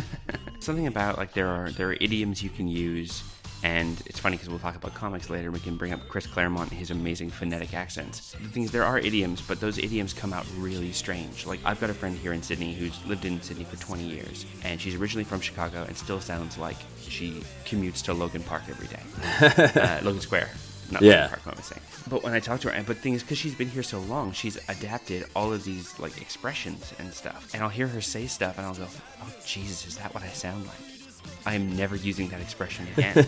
[0.60, 3.22] Something about like there are there are idioms you can use,
[3.62, 5.50] and it's funny because we'll talk about comics later.
[5.50, 8.32] We can bring up Chris Claremont and his amazing phonetic accents.
[8.32, 11.46] The thing is, there are idioms, but those idioms come out really strange.
[11.46, 14.46] Like I've got a friend here in Sydney who's lived in Sydney for 20 years,
[14.64, 18.86] and she's originally from Chicago and still sounds like she commutes to Logan Park every
[18.86, 19.02] day,
[19.80, 20.48] uh, Logan Square.
[20.90, 21.10] Not Yeah.
[21.10, 21.80] Logan Park, what am saying?
[22.08, 23.82] But when I talk to her, and but the thing is, because she's been here
[23.82, 27.52] so long, she's adapted all of these like expressions and stuff.
[27.54, 28.86] And I'll hear her say stuff, and I'll go,
[29.22, 30.89] "Oh Jesus, is that what I sound like?"
[31.46, 33.26] I am never using that expression again.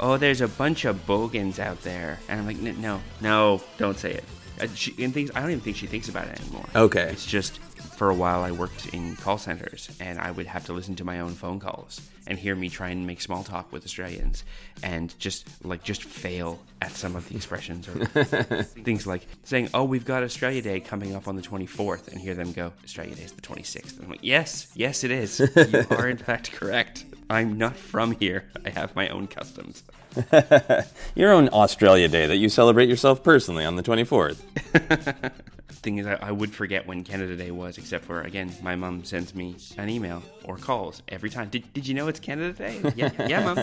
[0.00, 4.12] oh, there's a bunch of bogans out there, and I'm like, no, no, don't say
[4.12, 4.24] it.
[4.58, 6.64] And she, and things, I don't even think she thinks about it anymore.
[6.74, 7.08] Okay.
[7.10, 7.60] It's just
[7.96, 11.04] for a while I worked in call centers, and I would have to listen to
[11.04, 14.44] my own phone calls and hear me try and make small talk with Australians,
[14.82, 18.04] and just like just fail at some of the expressions or
[18.64, 22.34] things like saying, "Oh, we've got Australia Day coming up on the 24th," and hear
[22.34, 25.40] them go, "Australia Day is the 26th." And I'm like, "Yes, yes, it is.
[25.40, 27.06] You are in fact correct.
[27.30, 28.44] I'm not from here.
[28.64, 29.82] I have my own customs."
[31.14, 35.32] Your own Australia Day that you celebrate yourself personally on the 24th.
[35.86, 39.04] thing is, I, I would forget when Canada Day was, except for again, my mom
[39.04, 41.48] sends me an email or calls every time.
[41.48, 42.80] Did, did you know it's Canada Day?
[42.96, 43.58] Yeah, yeah, mom.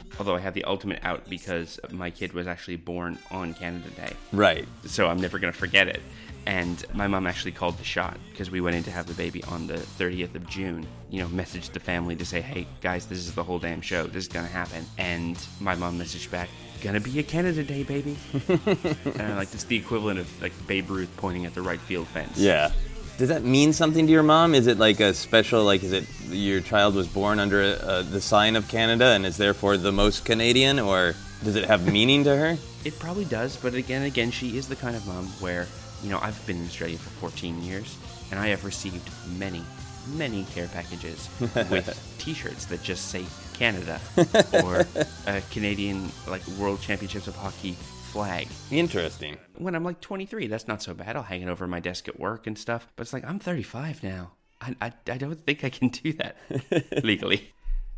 [0.20, 4.12] Although I have the ultimate out because my kid was actually born on Canada Day,
[4.32, 4.66] Right.
[4.86, 6.00] so I'm never gonna forget it.
[6.46, 9.42] And my mom actually called the shot because we went in to have the baby
[9.44, 10.86] on the 30th of June.
[11.10, 14.06] You know, messaged the family to say, "Hey guys, this is the whole damn show.
[14.06, 16.48] This is gonna happen." And my mom messaged back,
[16.82, 18.16] "Gonna be a Canada Day, baby."
[18.48, 22.08] and I'm like, "It's the equivalent of like Babe Ruth pointing at the right field
[22.08, 22.72] fence." Yeah.
[23.18, 24.54] Does that mean something to your mom?
[24.54, 28.20] Is it like a special, like, is it your child was born under uh, the
[28.20, 32.36] sign of Canada and is therefore the most Canadian, or does it have meaning to
[32.36, 32.56] her?
[32.84, 35.66] It probably does, but again, again, she is the kind of mom where,
[36.02, 37.96] you know, I've been in Australia for 14 years,
[38.30, 39.62] and I have received many,
[40.14, 43.24] many care packages with T-shirts that just say
[43.54, 44.00] Canada
[44.64, 44.86] or
[45.26, 47.72] a Canadian like World Championships of Hockey
[48.12, 48.48] flag.
[48.70, 49.36] Interesting.
[49.56, 51.16] When I'm like 23, that's not so bad.
[51.16, 52.88] I'll hang it over my desk at work and stuff.
[52.96, 54.32] But it's like I'm 35 now.
[54.60, 56.36] I, I, I don't think I can do that
[57.04, 57.52] legally.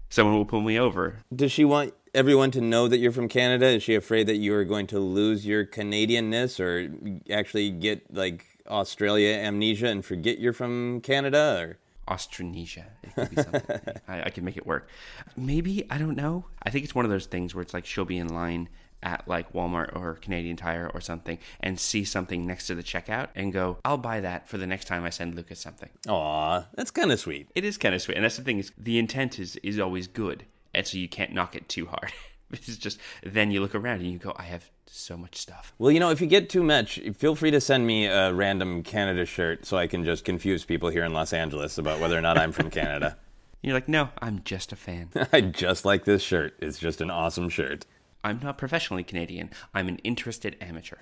[0.08, 1.18] Someone will pull me over.
[1.34, 3.66] Does she want everyone to know that you're from Canada?
[3.66, 6.92] Is she afraid that you are going to lose your Canadianness or
[7.32, 11.58] actually get like Australia amnesia and forget you're from Canada?
[11.60, 12.86] Or Austronesia.
[14.08, 14.88] I, I can make it work.
[15.36, 16.46] Maybe I don't know.
[16.62, 18.68] I think it's one of those things where it's like she'll be in line
[19.02, 23.28] at like Walmart or Canadian Tire or something and see something next to the checkout
[23.34, 26.90] and go, "I'll buy that for the next time I send Lucas something." Aw, that's
[26.90, 27.48] kind of sweet.
[27.54, 30.06] It is kind of sweet, and that's the thing is the intent is is always
[30.06, 30.44] good,
[30.74, 32.12] and so you can't knock it too hard.
[32.52, 35.90] it's just then you look around and you go, "I have so much stuff." Well,
[35.90, 39.24] you know, if you get too much, feel free to send me a random Canada
[39.24, 42.38] shirt so I can just confuse people here in Los Angeles about whether or not
[42.38, 43.16] I'm from Canada.
[43.62, 45.10] You're like, no, I'm just a fan.
[45.32, 46.54] I just like this shirt.
[46.60, 47.84] It's just an awesome shirt.
[48.24, 49.50] I'm not professionally Canadian.
[49.74, 50.96] I'm an interested amateur.